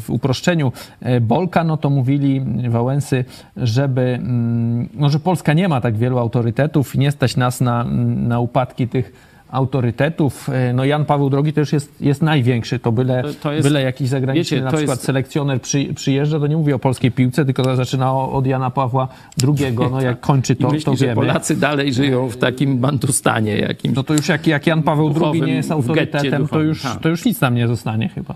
w, 0.00 0.10
uproszczeniu 0.10 0.72
e, 1.02 1.03
Bolka, 1.20 1.64
no 1.64 1.76
to 1.76 1.90
mówili 1.90 2.40
Wałęsy, 2.68 3.24
żeby, 3.56 4.00
mm, 4.00 4.88
no, 4.94 5.10
że 5.10 5.18
Polska 5.20 5.52
nie 5.52 5.68
ma 5.68 5.80
tak 5.80 5.96
wielu 5.96 6.18
autorytetów 6.18 6.94
i 6.94 6.98
nie 6.98 7.10
stać 7.10 7.36
nas 7.36 7.60
na, 7.60 7.84
na 8.28 8.40
upadki 8.40 8.88
tych 8.88 9.12
autorytetów. 9.50 10.48
E, 10.52 10.72
No 10.72 10.84
Jan 10.84 11.04
Paweł 11.04 11.30
II 11.44 11.52
już 11.56 11.72
jest, 11.72 12.00
jest 12.02 12.22
największy, 12.22 12.78
to 12.78 12.92
byle, 12.92 13.22
To- 13.22 13.28
to 13.42 13.52
jest- 13.52 13.68
byle 13.68 13.82
jakiś 13.82 14.08
zagraniczny 14.08 14.56
wiecie, 14.56 14.64
na 14.64 14.72
przykład 14.72 14.98
jest- 14.98 15.06
selekcjoner 15.06 15.60
przy, 15.60 15.94
przyjeżdża, 15.94 16.40
to 16.40 16.46
nie 16.46 16.56
mówi 16.56 16.72
o 16.72 16.78
polskiej 16.78 17.10
piłce, 17.12 17.44
tylko 17.44 17.76
zaczyna 17.76 18.14
od 18.14 18.46
Jana 18.46 18.70
Pawła 18.70 19.08
II, 19.48 19.76
no 19.90 20.00
jak 20.10 20.20
kończy 20.20 20.52
I 20.52 20.56
to, 20.56 20.68
myśli, 20.70 20.84
to 20.84 20.96
że 20.96 21.06
wiemy. 21.06 21.14
Polacy 21.26 21.56
dalej 21.56 21.92
żyją 21.92 22.28
w 22.28 22.36
takim 22.36 22.78
bantustanie 22.78 23.56
jakimś. 23.58 23.96
No 23.96 24.02
to 24.02 24.14
już 24.14 24.28
jak, 24.28 24.46
jak 24.46 24.66
Jan 24.66 24.82
Paweł 24.82 25.10
Duchowym, 25.10 25.42
II 25.42 25.50
nie 25.50 25.56
jest 25.56 25.70
autorytetem, 25.70 26.48
to 26.48 26.60
już, 26.60 26.82
to 27.02 27.08
już 27.08 27.24
nic 27.24 27.40
nam 27.40 27.54
nie 27.54 27.68
zostanie 27.68 28.08
chyba. 28.08 28.34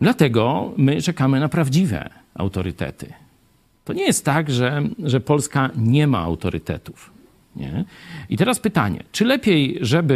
Dlatego 0.00 0.72
my 0.76 1.02
czekamy 1.02 1.40
na 1.40 1.48
prawdziwe 1.48 2.10
autorytety. 2.34 3.12
To 3.84 3.92
nie 3.92 4.04
jest 4.04 4.24
tak, 4.24 4.50
że, 4.50 4.82
że 5.04 5.20
Polska 5.20 5.70
nie 5.76 6.06
ma 6.06 6.18
autorytetów. 6.18 7.10
Nie? 7.56 7.84
I 8.28 8.36
teraz 8.36 8.60
pytanie, 8.60 9.02
czy 9.12 9.24
lepiej, 9.24 9.78
żeby 9.80 10.14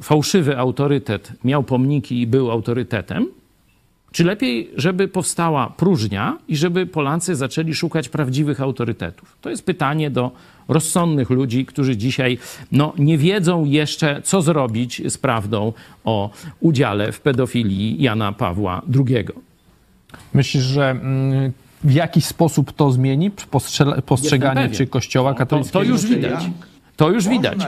y, 0.00 0.02
fałszywy 0.02 0.58
autorytet 0.58 1.32
miał 1.44 1.62
pomniki 1.62 2.20
i 2.20 2.26
był 2.26 2.50
autorytetem, 2.50 3.26
czy 4.12 4.24
lepiej, 4.24 4.70
żeby 4.76 5.08
powstała 5.08 5.70
próżnia 5.70 6.38
i 6.48 6.56
żeby 6.56 6.86
Polacy 6.86 7.34
zaczęli 7.34 7.74
szukać 7.74 8.08
prawdziwych 8.08 8.60
autorytetów? 8.60 9.36
To 9.40 9.50
jest 9.50 9.66
pytanie 9.66 10.10
do 10.10 10.30
rozsądnych 10.68 11.30
ludzi, 11.30 11.66
którzy 11.66 11.96
dzisiaj 11.96 12.38
no, 12.72 12.92
nie 12.98 13.18
wiedzą 13.18 13.64
jeszcze, 13.64 14.22
co 14.22 14.42
zrobić 14.42 15.02
z 15.12 15.18
prawdą 15.18 15.72
o 16.04 16.30
udziale 16.60 17.12
w 17.12 17.20
pedofilii 17.20 18.02
Jana 18.02 18.32
Pawła 18.32 18.82
II. 18.94 19.24
Myślisz, 20.34 20.62
że 20.64 20.90
mm, 20.90 21.52
w 21.84 21.92
jakiś 21.92 22.24
sposób 22.24 22.72
to 22.72 22.92
zmieni 22.92 23.30
postrze- 23.30 24.02
postrzeganie 24.02 24.68
czy 24.68 24.86
Kościoła 24.86 25.32
To, 25.32 25.38
katolickiego? 25.38 25.78
to 25.78 25.84
już 25.90 26.06
widać. 26.06 26.44
To 26.96 27.10
już 27.10 27.28
widać. 27.28 27.58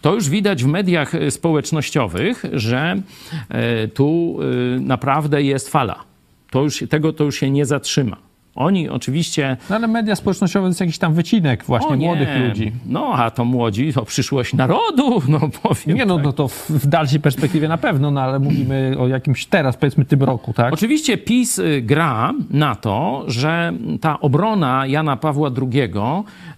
To 0.00 0.14
już 0.14 0.28
widać 0.28 0.64
w 0.64 0.66
mediach 0.66 1.14
e, 1.14 1.30
społecznościowych, 1.30 2.44
że 2.52 3.02
e, 3.48 3.88
tu 3.88 4.38
e, 4.76 4.80
naprawdę 4.80 5.42
jest 5.42 5.68
fala. 5.68 6.04
To 6.50 6.62
już, 6.62 6.84
tego 6.90 7.12
to 7.12 7.24
już 7.24 7.36
się 7.36 7.50
nie 7.50 7.66
zatrzyma. 7.66 8.16
Oni 8.54 8.88
oczywiście. 8.88 9.56
No 9.70 9.76
ale 9.76 9.88
media 9.88 10.16
społecznościowe 10.16 10.64
to 10.64 10.68
jest 10.68 10.80
jakiś 10.80 10.98
tam 10.98 11.14
wycinek 11.14 11.64
właśnie 11.64 11.88
o 11.88 11.96
młodych 11.96 12.28
ludzi. 12.48 12.72
No, 12.86 13.12
a 13.14 13.30
to 13.30 13.44
młodzi 13.44 13.92
to 13.92 14.04
przyszłość 14.04 14.54
narodu, 14.54 15.22
no 15.28 15.40
powiem. 15.62 15.96
Nie 15.96 16.06
no, 16.06 16.14
tak. 16.14 16.24
no 16.24 16.32
to 16.32 16.48
w, 16.48 16.70
w 16.70 16.86
dalszej 16.86 17.20
perspektywie 17.20 17.68
na 17.68 17.78
pewno, 17.78 18.10
no 18.10 18.20
ale 18.20 18.38
mówimy 18.38 18.94
o 18.98 19.08
jakimś 19.08 19.46
teraz, 19.46 19.76
powiedzmy 19.76 20.04
tym 20.04 20.22
roku, 20.22 20.52
tak? 20.52 20.72
Oczywiście 20.74 21.18
PiS 21.18 21.58
y, 21.58 21.82
gra 21.82 22.34
na 22.50 22.74
to, 22.74 23.24
że 23.26 23.72
ta 24.00 24.20
obrona 24.20 24.86
Jana 24.86 25.16
Pawła 25.16 25.50
II, 25.62 25.92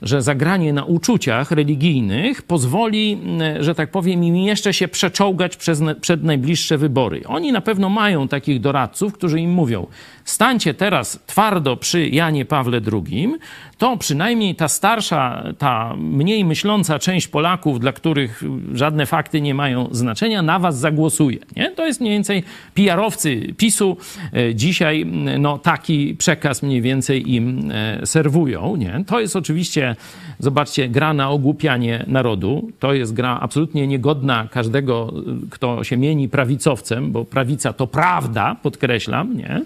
że 0.03 0.23
zagranie 0.23 0.73
na 0.73 0.85
uczuciach 0.85 1.51
religijnych 1.51 2.43
pozwoli, 2.43 3.19
y, 3.59 3.65
że 3.65 3.75
tak 3.75 3.91
powiem, 3.91 4.25
im 4.25 4.37
jeszcze 4.37 4.75
się 4.75 4.89
przeczołgać 4.89 5.57
przez, 5.57 5.83
przed 6.01 6.25
najbliższe 6.25 6.79
wybory. 6.79 7.23
Oni 7.27 7.53
na 7.53 7.61
pewno 7.61 7.89
mają 7.89 8.29
takich 8.29 8.61
doradców, 8.61 9.13
którzy 9.13 9.41
im 9.41 9.51
mówią: 9.51 9.87
stańcie 10.25 10.75
teraz 10.75 11.19
twardo 11.27 11.77
przy 11.77 12.09
Janie 12.09 12.45
Pawle 12.45 12.81
II, 12.93 13.35
to 13.79 13.97
przynajmniej 13.97 14.55
ta 14.55 14.69
starsza, 14.69 15.45
ta 15.59 15.95
mniej 15.97 16.45
myśląca 16.45 16.99
część 16.99 17.29
Polaków, 17.29 17.81
dla 17.81 17.93
których 17.93 18.43
żadne 18.73 19.07
fakty 19.07 19.41
nie 19.41 19.55
mają 19.55 19.89
znaczenia, 19.91 20.43
na 20.43 20.59
was 20.59 20.79
zagłosuje. 20.79 21.39
Nie? 21.57 21.71
To 21.71 21.87
jest 21.87 22.01
mniej 22.01 22.13
więcej 22.13 22.43
PR-owcy 22.75 23.55
PiSu 23.57 23.97
e, 24.33 24.55
dzisiaj 24.55 25.03
m, 25.03 25.43
no, 25.43 25.59
taki 25.59 26.15
przekaz 26.15 26.63
mniej 26.63 26.83
więcej 26.83 27.35
im 27.35 27.71
e, 27.71 28.07
serwują. 28.07 28.77
Nie? 28.77 29.05
To 29.07 29.21
jest 29.21 29.37
oczywiście, 29.37 29.97
zobaczcie, 30.39 30.89
gra 30.89 31.15
na 31.15 31.31
ogłupianie 31.31 32.05
narodu. 32.07 32.69
To 32.79 32.95
jest 32.95 33.13
gra 33.13 33.39
absolutnie 33.41 33.87
niegodna 33.87 34.49
każdego, 34.51 35.13
e, 35.17 35.51
kto 35.51 35.85
się 35.85 35.97
mieni 35.97 36.29
prawicowcem, 36.29 37.13
bo 37.13 37.25
prawica 37.25 37.73
to 37.73 37.87
prawda, 37.87 38.57
podkreślam, 38.63 39.37
nie? 39.37 39.63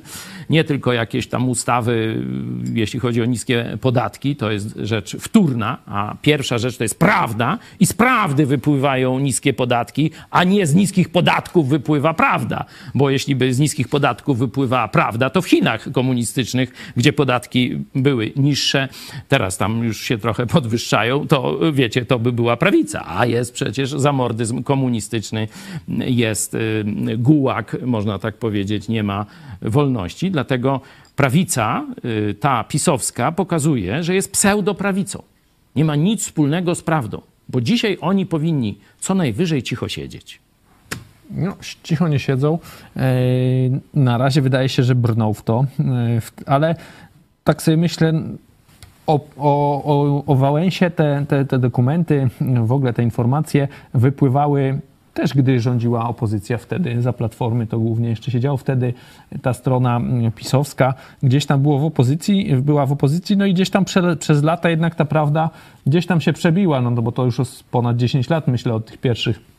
nie 0.50 0.64
tylko 0.64 0.92
jakieś 0.92 1.26
tam 1.26 1.48
ustawy, 1.48 2.24
jeśli 2.74 3.00
chodzi 3.00 3.22
o 3.22 3.24
niskie 3.24 3.78
podatki, 3.80 3.97
to 4.38 4.50
jest 4.50 4.76
rzecz 4.76 5.16
wtórna, 5.16 5.78
a 5.86 6.14
pierwsza 6.22 6.58
rzecz 6.58 6.76
to 6.76 6.84
jest 6.84 6.98
prawda 6.98 7.58
i 7.80 7.86
z 7.86 7.92
prawdy 7.92 8.46
wypływają 8.46 9.18
niskie 9.18 9.52
podatki, 9.52 10.10
a 10.30 10.44
nie 10.44 10.66
z 10.66 10.74
niskich 10.74 11.08
podatków 11.08 11.68
wypływa 11.68 12.14
prawda, 12.14 12.64
bo 12.94 13.10
jeśli 13.10 13.36
by 13.36 13.54
z 13.54 13.58
niskich 13.58 13.88
podatków 13.88 14.38
wypływała 14.38 14.88
prawda, 14.88 15.30
to 15.30 15.42
w 15.42 15.46
Chinach 15.46 15.92
komunistycznych, 15.92 16.92
gdzie 16.96 17.12
podatki 17.12 17.78
były 17.94 18.32
niższe, 18.36 18.88
teraz 19.28 19.56
tam 19.56 19.84
już 19.84 20.00
się 20.00 20.18
trochę 20.18 20.46
podwyższają, 20.46 21.26
to 21.26 21.58
wiecie, 21.72 22.04
to 22.04 22.18
by 22.18 22.32
była 22.32 22.56
prawica, 22.56 23.04
a 23.06 23.26
jest 23.26 23.52
przecież 23.52 23.90
zamordyzm 23.90 24.62
komunistyczny, 24.62 25.48
jest 25.98 26.54
y, 26.54 26.84
gułag, 27.18 27.76
można 27.86 28.18
tak 28.18 28.36
powiedzieć, 28.36 28.88
nie 28.88 29.02
ma 29.02 29.26
wolności, 29.62 30.30
dlatego 30.30 30.80
prawica, 31.18 31.84
y, 32.04 32.34
ta 32.34 32.64
pisowska, 32.64 33.32
pokazuje, 33.32 34.02
że 34.02 34.14
jest 34.14 34.32
pseudoprawicą. 34.32 35.22
Nie 35.76 35.84
ma 35.84 35.96
nic 35.96 36.22
wspólnego 36.22 36.74
z 36.74 36.82
prawdą, 36.82 37.20
bo 37.48 37.60
dzisiaj 37.60 37.98
oni 38.00 38.26
powinni 38.26 38.78
co 39.00 39.14
najwyżej 39.14 39.62
cicho 39.62 39.88
siedzieć. 39.88 40.40
No, 41.30 41.56
cicho 41.82 42.08
nie 42.08 42.18
siedzą. 42.18 42.58
E, 42.96 43.00
Na 43.94 44.18
razie 44.18 44.42
wydaje 44.42 44.68
się, 44.68 44.82
że 44.82 44.94
brną 44.94 45.34
w 45.34 45.42
to, 45.42 45.64
e, 45.80 45.84
ale 46.46 46.74
tak 47.44 47.62
sobie 47.62 47.76
myślę, 47.76 48.12
o, 49.06 49.20
o, 49.36 50.24
o 50.26 50.34
Wałęsie 50.34 50.90
te, 50.90 51.24
te, 51.28 51.44
te 51.44 51.58
dokumenty, 51.58 52.28
w 52.64 52.72
ogóle 52.72 52.92
te 52.92 53.02
informacje 53.02 53.68
wypływały 53.94 54.80
też, 55.18 55.34
gdy 55.34 55.60
rządziła 55.60 56.08
opozycja 56.08 56.58
wtedy 56.58 57.02
za 57.02 57.12
Platformy, 57.12 57.66
to 57.66 57.78
głównie 57.78 58.08
jeszcze 58.08 58.30
siedziało 58.30 58.56
wtedy 58.56 58.94
ta 59.42 59.52
strona 59.52 59.96
mm, 59.96 60.32
pisowska, 60.32 60.94
gdzieś 61.22 61.46
tam 61.46 61.62
było 61.62 61.78
w 61.78 61.84
opozycji, 61.84 62.56
była 62.56 62.86
w 62.86 62.92
opozycji, 62.92 63.36
no 63.36 63.46
i 63.46 63.54
gdzieś 63.54 63.70
tam 63.70 63.84
prze, 63.84 64.16
przez 64.16 64.42
lata 64.42 64.70
jednak 64.70 64.94
ta 64.94 65.04
prawda 65.04 65.50
gdzieś 65.86 66.06
tam 66.06 66.20
się 66.20 66.32
przebiła, 66.32 66.80
no 66.80 66.90
bo 66.90 67.12
to 67.12 67.24
już 67.24 67.40
ponad 67.70 67.96
10 67.96 68.30
lat, 68.30 68.48
myślę, 68.48 68.74
od 68.74 68.86
tych 68.86 68.98
pierwszych 68.98 69.57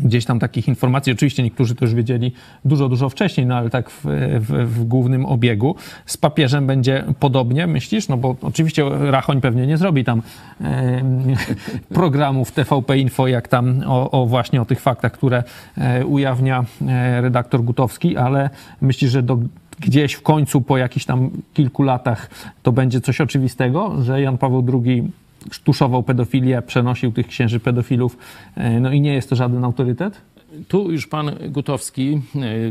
gdzieś 0.00 0.24
tam 0.24 0.38
takich 0.38 0.68
informacji. 0.68 1.12
Oczywiście 1.12 1.42
niektórzy 1.42 1.74
to 1.74 1.84
już 1.84 1.94
wiedzieli 1.94 2.32
dużo, 2.64 2.88
dużo 2.88 3.08
wcześniej, 3.08 3.46
no 3.46 3.56
ale 3.56 3.70
tak 3.70 3.90
w, 3.90 4.04
w, 4.40 4.74
w 4.74 4.84
głównym 4.84 5.26
obiegu. 5.26 5.74
Z 6.06 6.16
papieżem 6.16 6.66
będzie 6.66 7.04
podobnie, 7.20 7.66
myślisz? 7.66 8.08
No 8.08 8.16
bo 8.16 8.36
oczywiście 8.42 8.84
Rachoń 9.00 9.40
pewnie 9.40 9.66
nie 9.66 9.76
zrobi 9.76 10.04
tam 10.04 10.22
e, 10.60 11.02
programów 11.94 12.52
TVP 12.52 12.98
Info, 12.98 13.26
jak 13.26 13.48
tam 13.48 13.82
o, 13.86 14.10
o 14.10 14.26
właśnie 14.26 14.62
o 14.62 14.64
tych 14.64 14.80
faktach, 14.80 15.12
które 15.12 15.44
e, 15.78 16.06
ujawnia 16.06 16.64
e, 16.88 17.20
redaktor 17.20 17.62
Gutowski, 17.62 18.16
ale 18.16 18.50
myślisz, 18.80 19.10
że 19.10 19.22
do, 19.22 19.38
gdzieś 19.80 20.12
w 20.12 20.22
końcu 20.22 20.60
po 20.60 20.78
jakichś 20.78 21.06
tam 21.06 21.30
kilku 21.54 21.82
latach 21.82 22.30
to 22.62 22.72
będzie 22.72 23.00
coś 23.00 23.20
oczywistego, 23.20 24.02
że 24.02 24.22
Jan 24.22 24.38
Paweł 24.38 24.82
II 24.84 25.10
sztuszował 25.50 26.02
pedofilię, 26.02 26.62
przenosił 26.62 27.12
tych 27.12 27.26
księży 27.26 27.60
pedofilów, 27.60 28.16
e, 28.56 28.80
no 28.80 28.92
i 28.92 29.00
nie 29.00 29.14
jest 29.14 29.30
to 29.30 29.36
żaden 29.36 29.64
autorytet? 29.64 30.20
Tu 30.68 30.90
już 30.90 31.06
pan 31.06 31.30
Gutowski, 31.48 32.20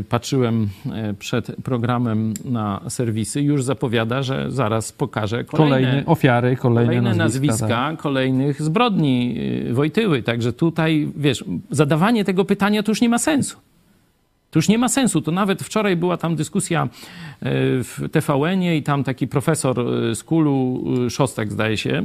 y, 0.00 0.04
patrzyłem 0.08 0.68
y, 1.10 1.14
przed 1.14 1.56
programem 1.64 2.34
na 2.44 2.80
serwisy, 2.88 3.42
już 3.42 3.64
zapowiada, 3.64 4.22
że 4.22 4.50
zaraz 4.50 4.92
pokaże 4.92 5.44
kolejne, 5.44 5.76
Kolejne 5.76 6.06
ofiary, 6.06 6.56
kolejne, 6.56 6.86
kolejne 6.86 7.14
nazwiska. 7.14 7.52
nazwiska, 7.52 7.68
tak. 7.68 7.98
kolejnych 7.98 8.62
zbrodni 8.62 9.36
Wojtyły. 9.72 10.22
Także 10.22 10.52
tutaj, 10.52 11.08
wiesz, 11.16 11.44
zadawanie 11.70 12.24
tego 12.24 12.44
pytania 12.44 12.82
to 12.82 12.90
już 12.90 13.00
nie 13.00 13.08
ma 13.08 13.18
sensu. 13.18 13.56
To 14.52 14.58
już 14.58 14.68
nie 14.68 14.78
ma 14.78 14.88
sensu. 14.88 15.20
To 15.20 15.30
nawet 15.30 15.62
wczoraj 15.62 15.96
była 15.96 16.16
tam 16.16 16.36
dyskusja 16.36 16.82
e, 16.82 16.88
w 17.82 18.00
TVN-ie 18.12 18.76
i 18.76 18.82
tam 18.82 19.04
taki 19.04 19.28
profesor 19.28 19.80
e, 19.80 20.14
z 20.14 20.24
Kulu, 20.24 20.84
e, 21.06 21.10
Szostak 21.10 21.52
zdaje 21.52 21.76
się, 21.76 22.02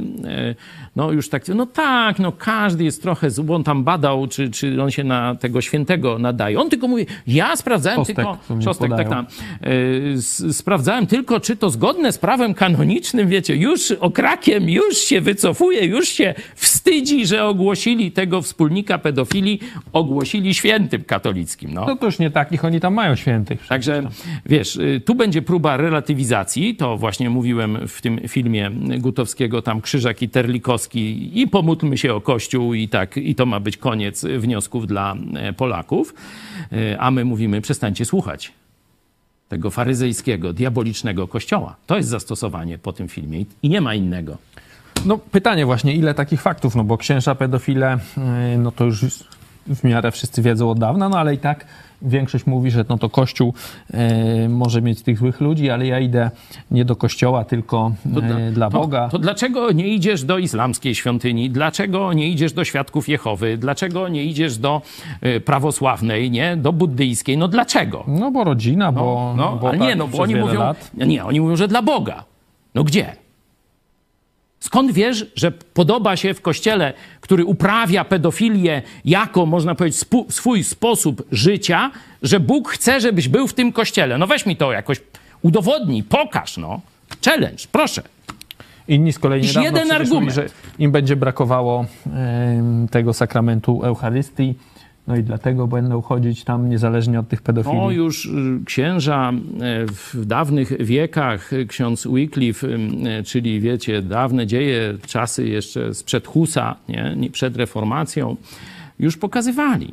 no 0.96 1.12
już 1.12 1.28
tak, 1.28 1.48
no 1.48 1.66
tak, 1.66 2.18
no 2.18 2.32
każdy 2.32 2.84
jest 2.84 3.02
trochę, 3.02 3.30
zły. 3.30 3.54
on 3.54 3.64
tam 3.64 3.84
badał, 3.84 4.26
czy, 4.26 4.50
czy 4.50 4.82
on 4.82 4.90
się 4.90 5.04
na 5.04 5.34
tego 5.34 5.60
świętego 5.60 6.18
nadaje. 6.18 6.60
On 6.60 6.70
tylko 6.70 6.88
mówi, 6.88 7.06
ja 7.26 7.56
sprawdzałem 7.56 7.98
Szostek, 7.98 8.16
tylko, 8.16 8.38
Szostek, 8.64 8.90
tak, 8.90 9.04
podają. 9.08 9.24
tak, 9.26 9.34
s- 10.14 10.56
sprawdzałem 10.56 11.06
tylko, 11.06 11.40
czy 11.40 11.56
to 11.56 11.70
zgodne 11.70 12.12
z 12.12 12.18
prawem 12.18 12.54
kanonicznym, 12.54 13.28
wiecie, 13.28 13.56
już 13.56 13.92
okrakiem, 13.92 14.68
już 14.70 14.98
się 14.98 15.20
wycofuje, 15.20 15.84
już 15.86 16.08
się 16.08 16.34
wstydzi, 16.54 17.26
że 17.26 17.44
ogłosili 17.44 18.12
tego 18.12 18.42
wspólnika 18.42 18.98
pedofilii, 18.98 19.60
ogłosili 19.92 20.54
świętym 20.54 21.04
katolickim. 21.04 21.74
No. 21.74 21.84
No 21.86 21.96
to 21.96 22.06
już 22.06 22.18
nie 22.18 22.30
takich, 22.38 22.64
oni 22.64 22.80
tam 22.80 22.94
mają 22.94 23.16
świętych. 23.16 23.66
Także 23.68 24.02
wiesz, 24.46 24.76
y, 24.76 25.00
tu 25.04 25.14
będzie 25.14 25.42
próba 25.42 25.76
relatywizacji, 25.76 26.76
to 26.76 26.96
właśnie 26.96 27.30
mówiłem 27.30 27.88
w 27.88 28.00
tym 28.00 28.20
filmie 28.28 28.70
Gutowskiego, 28.98 29.62
tam 29.62 29.80
Krzyżak 29.80 30.22
i 30.22 30.28
Terlikowski 30.28 31.30
i 31.40 31.48
pomódlmy 31.48 31.98
się 31.98 32.14
o 32.14 32.20
Kościół 32.20 32.74
i 32.74 32.88
tak, 32.88 33.16
i 33.16 33.34
to 33.34 33.46
ma 33.46 33.60
być 33.60 33.76
koniec 33.76 34.24
wniosków 34.24 34.86
dla 34.86 35.14
e, 35.34 35.52
Polaków, 35.52 36.14
Y, 36.72 36.96
a 37.00 37.10
my 37.10 37.24
mówimy 37.24 37.60
przestańcie 37.60 38.04
słuchać 38.04 38.52
tego 39.48 39.70
faryzejskiego, 39.70 40.52
diabolicznego 40.52 41.28
Kościoła. 41.28 41.76
To 41.86 41.96
jest 41.96 42.08
zastosowanie 42.08 42.78
po 42.78 42.92
tym 42.92 43.08
filmie 43.08 43.40
i- 43.62 43.68
nie 43.68 43.80
ma 43.80 43.94
innego. 43.94 44.36
No 45.06 45.18
pytanie 45.18 45.66
właśnie, 45.66 45.94
ile 45.94 46.14
takich 46.14 46.42
faktów, 46.42 46.74
no 46.76 46.84
bo 46.84 46.98
księża 46.98 47.34
pedofile, 47.34 47.98
yy, 48.52 48.58
no 48.58 48.72
to 48.72 48.84
już 48.84 49.04
w 49.66 49.84
miarę 49.84 50.10
wszyscy 50.10 50.42
wiedzą 50.42 50.70
od 50.70 50.78
dawna, 50.78 51.08
no 51.08 51.18
ale 51.18 51.34
i 51.34 51.38
tak 51.38 51.66
większość 52.02 52.46
mówi, 52.46 52.70
że 52.70 52.84
no 52.88 52.98
to 52.98 53.08
Kościół 53.10 53.54
yy, 54.42 54.48
może 54.48 54.82
mieć 54.82 55.02
tych 55.02 55.18
złych 55.18 55.40
ludzi, 55.40 55.70
ale 55.70 55.86
ja 55.86 56.00
idę 56.00 56.30
nie 56.70 56.84
do 56.84 56.96
Kościoła, 56.96 57.44
tylko 57.44 57.92
To 58.14 58.20
dla- 58.20 58.50
dla 58.52 58.70
to, 58.70 58.80
Boga. 58.80 59.08
To 59.08 59.18
dlaczego 59.18 59.72
nie 59.72 59.88
idziesz 59.88 60.24
do 60.24 60.38
islamskiej 60.38 60.94
świątyni? 60.94 61.50
Dlaczego 61.50 62.12
nie 62.12 62.28
idziesz 62.28 62.52
do 62.52 62.64
świadków 62.64 63.08
Jehowy? 63.08 63.56
Dlaczego 63.56 64.08
nie 64.08 64.24
idziesz 64.24 64.58
do 64.58 64.82
y, 65.26 65.40
prawosławnej, 65.40 66.30
nie? 66.30 66.56
Do 66.56 66.72
buddyjskiej? 66.72 67.38
No 67.38 67.48
dlaczego? 67.48 68.04
No 68.06 68.30
bo 68.30 68.44
rodzina, 68.44 68.92
bo, 68.92 69.34
No, 69.36 69.56
bo 69.62 69.68
ale 69.68 69.78
nie, 69.78 69.88
tak 69.88 69.98
no 69.98 70.08
bo 70.08 70.18
oni 70.18 70.36
mówią, 70.36 70.58
lat. 70.60 70.90
nie, 70.94 71.24
oni 71.24 71.40
mówią, 71.40 71.56
że 71.56 71.68
dla 71.68 71.82
Boga. 71.82 72.24
No 72.74 72.84
gdzie? 72.84 73.16
Skąd 74.60 74.92
wiesz, 74.92 75.26
że 75.34 75.50
podoba 75.50 76.16
się 76.16 76.34
w 76.34 76.40
kościele, 76.40 76.92
który 77.20 77.44
uprawia 77.44 78.04
pedofilię 78.04 78.82
jako, 79.04 79.46
można 79.46 79.74
powiedzieć, 79.74 80.04
swój 80.28 80.64
sposób 80.64 81.22
życia, 81.32 81.90
że 82.22 82.40
Bóg 82.40 82.68
chce, 82.68 83.00
żebyś 83.00 83.28
był 83.28 83.48
w 83.48 83.54
tym 83.54 83.72
kościele? 83.72 84.18
No 84.18 84.26
weź 84.26 84.46
mi 84.46 84.56
to 84.56 84.72
jakoś 84.72 85.00
udowodnij, 85.42 86.02
pokaż, 86.02 86.56
no. 86.56 86.80
Challenge, 87.24 87.64
proszę. 87.72 88.02
Inni 88.88 89.12
z 89.12 89.18
kolei 89.18 89.42
niedawno 89.42 89.62
jeden 89.62 89.90
argument. 89.92 90.24
Mówi, 90.24 90.34
że 90.34 90.46
im 90.78 90.92
będzie 90.92 91.16
brakowało 91.16 91.86
y, 92.06 92.88
tego 92.90 93.12
sakramentu 93.12 93.82
Eucharystii, 93.84 94.54
no 95.08 95.16
i 95.16 95.22
dlatego 95.22 95.66
będą 95.66 96.02
chodzić 96.02 96.44
tam 96.44 96.70
niezależnie 96.70 97.20
od 97.20 97.28
tych 97.28 97.42
pedofilii. 97.42 97.78
No 97.78 97.90
już 97.90 98.26
y, 98.26 98.60
księża 98.64 99.32
y, 99.32 99.86
w 99.86 100.26
dawnych 100.26 100.86
wiekach, 100.86 101.52
y, 101.52 101.66
ksiądz 101.66 102.06
Wycliffe, 102.06 102.66
czyli 103.24 103.60
wiecie, 103.60 104.02
dawne 104.02 104.46
dzieje, 104.46 104.94
czasy 105.06 105.48
jeszcze 105.48 105.94
sprzed 105.94 106.26
Husa, 106.26 106.76
nie, 106.88 107.30
przed 107.32 107.56
reformacją, 107.56 108.36
już 108.98 109.16
pokazywali, 109.16 109.92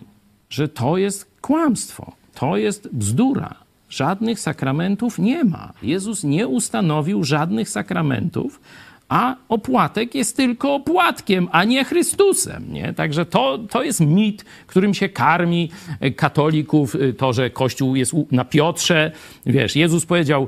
że 0.49 0.67
to 0.67 0.97
jest 0.97 1.31
kłamstwo, 1.41 2.11
to 2.33 2.57
jest 2.57 2.89
bzdura. 2.93 3.55
Żadnych 3.89 4.39
sakramentów 4.39 5.19
nie 5.19 5.43
ma. 5.43 5.73
Jezus 5.83 6.23
nie 6.23 6.47
ustanowił 6.47 7.23
żadnych 7.23 7.69
sakramentów, 7.69 8.59
a 9.09 9.35
opłatek 9.49 10.15
jest 10.15 10.37
tylko 10.37 10.75
opłatkiem, 10.75 11.47
a 11.51 11.63
nie 11.63 11.85
Chrystusem. 11.85 12.73
Nie? 12.73 12.93
Także 12.93 13.25
to, 13.25 13.57
to 13.57 13.83
jest 13.83 13.99
mit, 13.99 14.45
którym 14.67 14.93
się 14.93 15.09
karmi 15.09 15.69
e, 15.99 16.11
katolików, 16.11 16.95
e, 16.95 17.13
to, 17.13 17.33
że 17.33 17.49
Kościół 17.49 17.95
jest 17.95 18.13
na 18.31 18.45
Piotrze. 18.45 19.11
Wiesz, 19.45 19.75
Jezus 19.75 20.05
powiedział, 20.05 20.47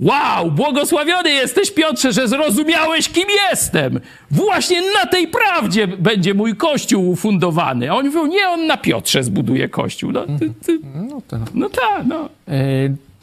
Wow, 0.00 0.50
błogosławiony 0.50 1.30
jesteś, 1.30 1.70
Piotrze, 1.70 2.12
że 2.12 2.28
zrozumiałeś, 2.28 3.08
kim 3.08 3.28
jestem. 3.50 4.00
Właśnie 4.30 4.80
na 4.80 5.06
tej 5.06 5.28
prawdzie 5.28 5.88
będzie 5.88 6.34
mój 6.34 6.56
kościół 6.56 7.10
ufundowany. 7.10 7.90
A 7.90 7.94
oni 7.94 8.08
mówią, 8.08 8.26
nie, 8.26 8.48
on 8.48 8.66
na 8.66 8.76
Piotrze 8.76 9.24
zbuduje 9.24 9.68
kościół. 9.68 10.12
No, 10.12 10.26
ty, 10.38 10.52
ty. 10.66 10.78
no, 11.10 11.22
to. 11.28 11.38
no 11.54 11.70
tak, 11.70 12.06
no. 12.06 12.28
E, 12.48 12.58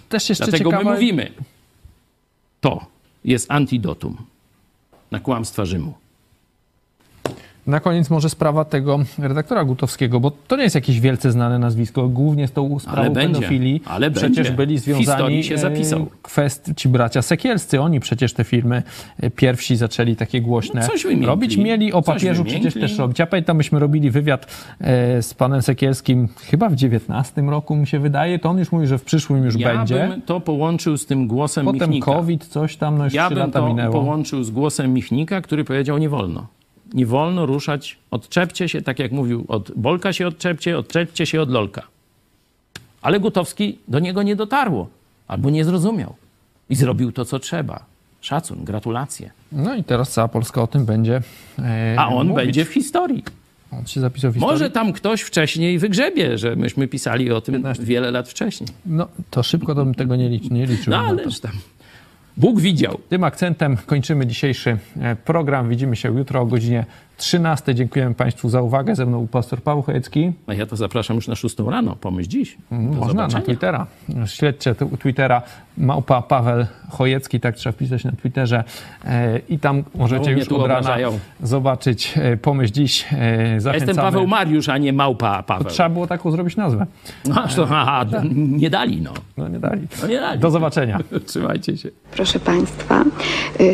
też 0.09 0.29
jeszcze 0.29 0.45
Dlatego 0.45 0.69
ciekawa... 0.69 0.89
my 0.89 0.95
mówimy, 0.95 1.31
to 2.61 2.85
jest 3.25 3.51
antidotum 3.51 4.17
na 5.13 5.19
kłamstwa 5.19 5.65
Rzymu. 5.65 5.93
Na 7.67 7.79
koniec 7.79 8.09
może 8.09 8.29
sprawa 8.29 8.65
tego 8.65 8.99
redaktora 9.19 9.63
Gutowskiego, 9.65 10.19
bo 10.19 10.31
to 10.47 10.55
nie 10.55 10.63
jest 10.63 10.75
jakieś 10.75 10.99
wielce 10.99 11.31
znane 11.31 11.59
nazwisko. 11.59 12.09
Głównie 12.09 12.47
z 12.47 12.51
tą 12.51 12.79
sprawą 12.79 13.01
ale 13.01 13.09
będzie, 13.09 13.35
pedofilii 13.35 13.81
ale 13.85 14.11
przecież 14.11 14.35
będzie. 14.35 14.51
byli 14.51 14.77
związani 14.77 15.43
się 15.43 15.57
zapisał. 15.57 16.07
kwest, 16.21 16.71
ci 16.75 16.89
bracia 16.89 17.21
Sekielscy. 17.21 17.81
Oni 17.81 17.99
przecież 17.99 18.33
te 18.33 18.43
filmy 18.43 18.83
e, 19.19 19.29
pierwsi 19.29 19.75
zaczęli 19.75 20.15
takie 20.15 20.41
głośne 20.41 20.87
no 21.19 21.27
robić. 21.27 21.57
Mieli 21.57 21.93
o 21.93 22.01
papieżu 22.01 22.43
przecież 22.43 22.73
też 22.73 22.97
robić. 22.97 23.19
Ja 23.19 23.27
pamiętam, 23.27 23.57
myśmy 23.57 23.79
robili 23.79 24.11
wywiad 24.11 24.45
e, 24.81 25.21
z 25.21 25.33
panem 25.33 25.61
Sekielskim 25.61 26.29
chyba 26.45 26.69
w 26.69 26.75
19 26.75 27.41
roku 27.41 27.75
mi 27.75 27.87
się 27.87 27.99
wydaje. 27.99 28.39
To 28.39 28.49
on 28.49 28.57
już 28.57 28.71
mówi, 28.71 28.87
że 28.87 28.97
w 28.97 29.03
przyszłym 29.03 29.43
już 29.43 29.55
ja 29.55 29.77
będzie. 29.77 29.95
Ja 29.95 30.07
bym 30.07 30.21
to 30.21 30.39
połączył 30.39 30.97
z 30.97 31.05
tym 31.05 31.27
głosem 31.27 31.65
Potem 31.65 31.89
Michnika. 31.89 32.05
COVID, 32.05 32.45
coś 32.45 32.77
tam, 32.77 32.97
no 32.97 33.03
już 33.03 33.13
ja 33.13 33.25
3 33.25 33.35
lata 33.35 33.59
to 33.59 33.67
minęło. 33.67 33.93
połączył 33.93 34.43
z 34.43 34.51
głosem 34.51 34.93
Michnika, 34.93 35.41
który 35.41 35.63
powiedział 35.63 35.97
nie 35.97 36.09
wolno 36.09 36.47
nie 36.93 37.05
wolno 37.05 37.45
ruszać, 37.45 37.97
odczepcie 38.11 38.69
się, 38.69 38.81
tak 38.81 38.99
jak 38.99 39.11
mówił, 39.11 39.45
od 39.47 39.71
Bolka 39.75 40.13
się 40.13 40.27
odczepcie, 40.27 40.77
odczepcie 40.77 41.25
się 41.25 41.41
od 41.41 41.49
Lolka. 41.49 41.81
Ale 43.01 43.19
Gutowski 43.19 43.77
do 43.87 43.99
niego 43.99 44.23
nie 44.23 44.35
dotarło, 44.35 44.87
albo 45.27 45.49
nie 45.49 45.65
zrozumiał 45.65 46.15
i 46.69 46.75
zrobił 46.75 47.11
to, 47.11 47.25
co 47.25 47.39
trzeba. 47.39 47.85
Szacun, 48.21 48.63
gratulacje. 48.63 49.31
No 49.51 49.75
i 49.75 49.83
teraz 49.83 50.11
cała 50.11 50.27
Polska 50.27 50.61
o 50.61 50.67
tym 50.67 50.85
będzie. 50.85 51.21
E, 51.59 51.95
A 51.99 52.07
on 52.07 52.27
mówić. 52.27 52.45
będzie 52.45 52.65
w 52.65 52.73
historii. 52.73 53.23
On 53.71 53.85
się 53.87 54.01
zapisał 54.01 54.31
w 54.31 54.33
historii. 54.33 54.53
Może 54.53 54.69
tam 54.69 54.93
ktoś 54.93 55.21
wcześniej 55.21 55.79
wygrzebie, 55.79 56.37
że 56.37 56.55
myśmy 56.55 56.87
pisali 56.87 57.31
o 57.31 57.41
tym 57.41 57.53
15. 57.55 57.83
wiele 57.83 58.11
lat 58.11 58.29
wcześniej. 58.29 58.69
No 58.85 59.07
to 59.29 59.43
szybko 59.43 59.75
to 59.75 59.85
bym 59.85 59.95
tego 59.95 60.15
nie, 60.15 60.29
liczy, 60.29 60.49
nie 60.53 60.65
liczył. 60.65 60.91
No 60.91 60.99
ależ 60.99 61.39
tam. 61.39 61.51
Bóg 62.37 62.59
widział. 62.59 62.99
Tym 63.09 63.23
akcentem 63.23 63.77
kończymy 63.85 64.27
dzisiejszy 64.27 64.77
e, 65.01 65.15
program. 65.15 65.69
Widzimy 65.69 65.95
się 65.95 66.17
jutro 66.17 66.41
o 66.41 66.45
godzinie 66.45 66.85
13. 67.17 67.75
Dziękujemy 67.75 68.15
Państwu 68.15 68.49
za 68.49 68.61
uwagę. 68.61 68.95
Ze 68.95 69.05
mną 69.05 69.27
pastor 69.27 69.61
Paweł 69.61 69.81
Chojecki. 69.83 70.31
A 70.47 70.53
ja 70.53 70.65
to 70.65 70.75
zapraszam 70.75 71.15
już 71.15 71.27
na 71.27 71.35
6 71.35 71.55
rano. 71.59 71.95
Pomyśl 71.95 72.29
dziś. 72.29 72.57
Do 72.71 72.77
Można 72.77 73.07
zobaczenia. 73.07 73.39
na 73.39 73.41
Twittera. 73.41 73.87
Śledźcie 74.25 74.75
Twittera 74.99 75.41
małpa 75.77 76.21
Paweł 76.21 76.65
Chojecki, 76.89 77.39
tak 77.39 77.55
trzeba 77.55 77.73
wpisać 77.73 78.03
na 78.03 78.11
Twitterze. 78.11 78.63
E, 79.05 79.39
I 79.49 79.59
tam 79.59 79.83
możecie 79.95 80.31
już 80.31 80.47
od 80.47 80.67
rana 80.67 80.97
zobaczyć 81.43 82.13
e, 82.17 82.37
Pomyśl 82.37 82.73
dziś. 82.73 83.05
Ja 83.65 83.73
jestem 83.73 83.95
Paweł 83.95 84.27
Mariusz, 84.27 84.69
a 84.69 84.77
nie 84.77 84.93
małpa 84.93 85.43
Paweł. 85.43 85.63
To 85.63 85.69
trzeba 85.69 85.89
było 85.89 86.07
taką 86.07 86.31
zrobić 86.31 86.55
nazwę. 86.55 86.85
No, 87.25 87.47
to, 87.55 87.67
aha, 87.71 88.05
nie 88.35 88.69
dali, 88.69 89.01
no. 89.01 89.13
No 89.37 89.47
nie 89.47 89.59
dali. 89.59 89.87
No, 90.01 90.07
nie 90.07 90.19
dali. 90.19 90.39
Do 90.39 90.51
zobaczenia. 90.51 90.99
Trzymajcie 91.27 91.77
się. 91.77 91.89
Proszę 92.11 92.39
Państwa, 92.39 93.03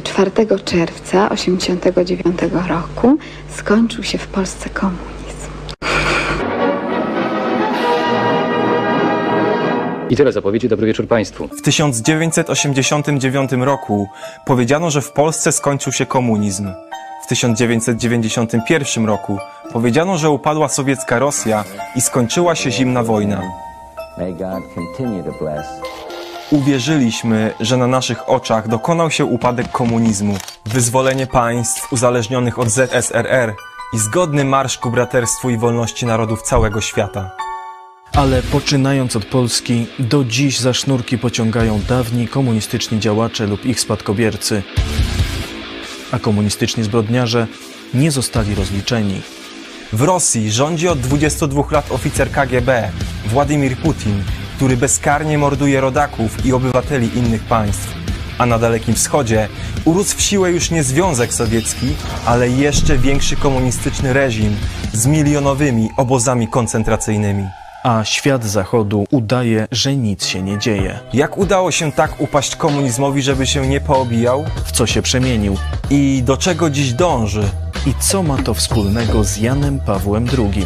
4 0.03 0.31
y, 0.31 0.59
czerwca 0.63 1.29
1989 1.29 2.37
roku 2.67 3.17
skończył 3.49 4.03
się 4.03 4.17
w 4.17 4.27
Polsce 4.27 4.69
komunizm. 4.69 5.09
I 10.09 10.15
tyle 10.15 10.31
zapowiedzi. 10.31 10.69
Dobry 10.69 10.87
wieczór 10.87 11.07
Państwu. 11.07 11.47
W 11.47 11.61
1989 11.61 13.51
roku 13.51 14.07
powiedziano, 14.45 14.91
że 14.91 15.01
w 15.01 15.11
Polsce 15.11 15.51
skończył 15.51 15.93
się 15.93 16.05
komunizm. 16.05 16.71
W 17.23 17.27
1991 17.27 19.05
roku 19.05 19.37
powiedziano, 19.73 20.17
że 20.17 20.29
upadła 20.29 20.69
sowiecka 20.69 21.19
Rosja 21.19 21.63
i 21.95 22.01
skończyła 22.01 22.55
się 22.55 22.71
zimna 22.71 23.03
wojna. 23.03 23.41
Uwierzyliśmy, 26.51 27.53
że 27.59 27.77
na 27.77 27.87
naszych 27.87 28.29
oczach 28.29 28.67
dokonał 28.67 29.11
się 29.11 29.25
upadek 29.25 29.71
komunizmu, 29.71 30.37
wyzwolenie 30.65 31.27
państw 31.27 31.93
uzależnionych 31.93 32.59
od 32.59 32.69
ZSRR 32.69 33.55
i 33.93 33.99
zgodny 33.99 34.45
marsz 34.45 34.77
ku 34.77 34.91
braterstwu 34.91 35.49
i 35.49 35.57
wolności 35.57 36.05
narodów 36.05 36.41
całego 36.41 36.81
świata. 36.81 37.31
Ale 38.13 38.41
poczynając 38.41 39.15
od 39.15 39.25
Polski, 39.25 39.87
do 39.99 40.23
dziś 40.23 40.59
za 40.59 40.73
sznurki 40.73 41.17
pociągają 41.17 41.81
dawni 41.89 42.27
komunistyczni 42.27 42.99
działacze 42.99 43.47
lub 43.47 43.65
ich 43.65 43.79
spadkobiercy. 43.79 44.63
A 46.11 46.19
komunistyczni 46.19 46.83
zbrodniarze 46.83 47.47
nie 47.93 48.11
zostali 48.11 48.55
rozliczeni. 48.55 49.21
W 49.93 50.01
Rosji 50.01 50.51
rządzi 50.51 50.87
od 50.87 50.99
22 50.99 51.63
lat 51.71 51.91
oficer 51.91 52.31
KGB, 52.31 52.91
Władimir 53.25 53.77
Putin, 53.77 54.23
który 54.59 54.77
bezkarnie 54.77 55.37
morduje 55.37 55.81
rodaków 55.81 56.45
i 56.45 56.53
obywateli 56.53 57.17
innych 57.17 57.43
państw. 57.43 57.93
A 58.37 58.45
na 58.45 58.59
Dalekim 58.59 58.95
Wschodzie 58.95 59.47
urósł 59.85 60.17
w 60.17 60.21
siłę 60.21 60.51
już 60.51 60.71
nie 60.71 60.83
Związek 60.83 61.33
Sowiecki, 61.33 61.87
ale 62.25 62.49
jeszcze 62.49 62.97
większy 62.97 63.35
komunistyczny 63.35 64.13
reżim 64.13 64.55
z 64.93 65.07
milionowymi 65.07 65.89
obozami 65.97 66.47
koncentracyjnymi. 66.47 67.43
A 67.83 68.03
świat 68.03 68.43
zachodu 68.43 69.05
udaje, 69.11 69.67
że 69.71 69.95
nic 69.95 70.25
się 70.25 70.41
nie 70.41 70.57
dzieje. 70.57 70.99
Jak 71.13 71.37
udało 71.37 71.71
się 71.71 71.91
tak 71.91 72.21
upaść 72.21 72.55
komunizmowi, 72.55 73.21
żeby 73.21 73.47
się 73.47 73.67
nie 73.67 73.81
poobijał? 73.81 74.45
W 74.65 74.71
co 74.71 74.87
się 74.87 75.01
przemienił? 75.01 75.57
I 75.89 76.23
do 76.25 76.37
czego 76.37 76.69
dziś 76.69 76.93
dąży? 76.93 77.43
I 77.85 77.93
co 77.99 78.23
ma 78.23 78.37
to 78.37 78.53
wspólnego 78.53 79.23
z 79.23 79.37
Janem 79.37 79.79
Pawłem 79.79 80.27
II? 80.37 80.65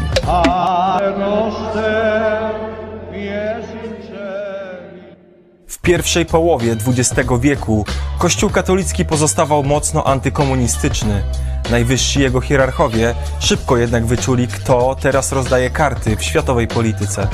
Pierwszej 5.84 6.26
połowie 6.26 6.76
XX 6.88 7.30
wieku 7.40 7.86
Kościół 8.20 8.50
katolicki 8.50 9.06
pozostawał 9.06 9.64
mocno 9.64 10.04
antykomunistyczny. 10.04 11.24
Najwyżsi 11.72 12.20
jego 12.20 12.42
hierarchowie 12.42 13.16
szybko 13.40 13.78
jednak 13.78 14.06
wyczuli, 14.06 14.48
kto 14.48 14.96
teraz 15.02 15.32
rozdaje 15.32 15.70
karty 15.70 16.16
w 16.16 16.24
światowej 16.24 16.68
polityce. 16.68 17.28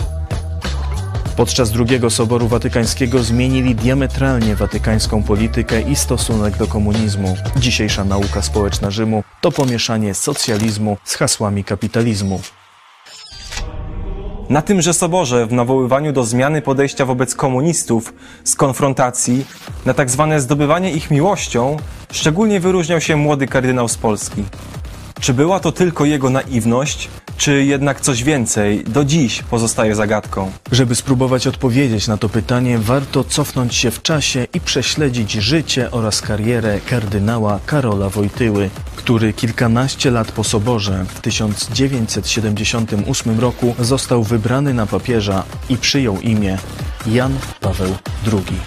Podczas 1.36 1.72
II 1.76 2.12
Soboru 2.12 2.48
Watykańskiego 2.48 3.24
zmienili 3.24 3.76
diametralnie 3.76 4.56
watykańską 4.56 5.24
politykę 5.24 5.82
i 5.82 5.96
stosunek 5.96 6.58
do 6.58 6.68
komunizmu. 6.68 7.38
Dzisiejsza 7.58 8.04
nauka 8.04 8.42
społeczna 8.42 8.92
Rzymu 8.92 9.24
to 9.42 9.52
pomieszanie 9.52 10.14
socjalizmu 10.14 10.98
z 11.04 11.16
hasłami 11.16 11.64
kapitalizmu. 11.64 12.42
Na 14.50 14.62
tymże 14.62 14.94
soborze, 14.94 15.46
w 15.46 15.54
nawoływaniu 15.54 16.14
do 16.14 16.24
zmiany 16.24 16.62
podejścia 16.62 17.06
wobec 17.06 17.36
komunistów, 17.36 18.14
z 18.44 18.56
konfrontacji, 18.56 19.46
na 19.86 19.94
tak 19.94 20.10
zwane 20.10 20.42
zdobywanie 20.42 20.92
ich 20.92 21.12
miłością, 21.12 21.78
szczególnie 22.12 22.60
wyróżniał 22.60 23.02
się 23.02 23.16
młody 23.16 23.48
kardynał 23.48 23.88
z 23.88 23.98
Polski. 23.98 24.44
Czy 25.20 25.34
była 25.34 25.60
to 25.60 25.72
tylko 25.72 26.06
jego 26.06 26.30
naiwność, 26.30 27.10
Czy 27.40 27.66
jednak 27.66 28.02
coś 28.02 28.24
więcej 28.24 28.84
do 28.84 29.06
dziś 29.06 29.44
pozostaje 29.44 29.96
zagadką? 29.96 30.52
Żeby 30.72 30.96
spróbować 30.96 31.48
odpowiedzieć 31.48 32.08
na 32.08 32.18
to 32.18 32.30
pytanie, 32.30 32.80
warto 32.80 33.24
cofnąć 33.24 33.76
się 33.76 33.92
w 33.92 34.02
czasie 34.02 34.48
i 34.54 34.62
prześledzić 34.62 35.32
życie 35.32 35.92
oraz 35.92 36.22
karierę 36.22 36.80
kardynała 36.90 37.60
Karola 37.66 38.10
Wojtyły, 38.10 38.70
który 38.96 39.34
kilkanaście 39.34 40.12
lat 40.12 40.32
po 40.32 40.44
soborze 40.44 41.06
w 41.08 41.22
1978 41.22 43.40
roku 43.40 43.76
został 43.80 44.24
wybrany 44.24 44.74
na 44.74 44.86
papieża 44.86 45.44
i 45.70 45.78
przyjął 45.78 46.20
imię 46.20 46.58
Jan 47.08 47.38
Paweł 47.62 47.96
II. 48.34 48.60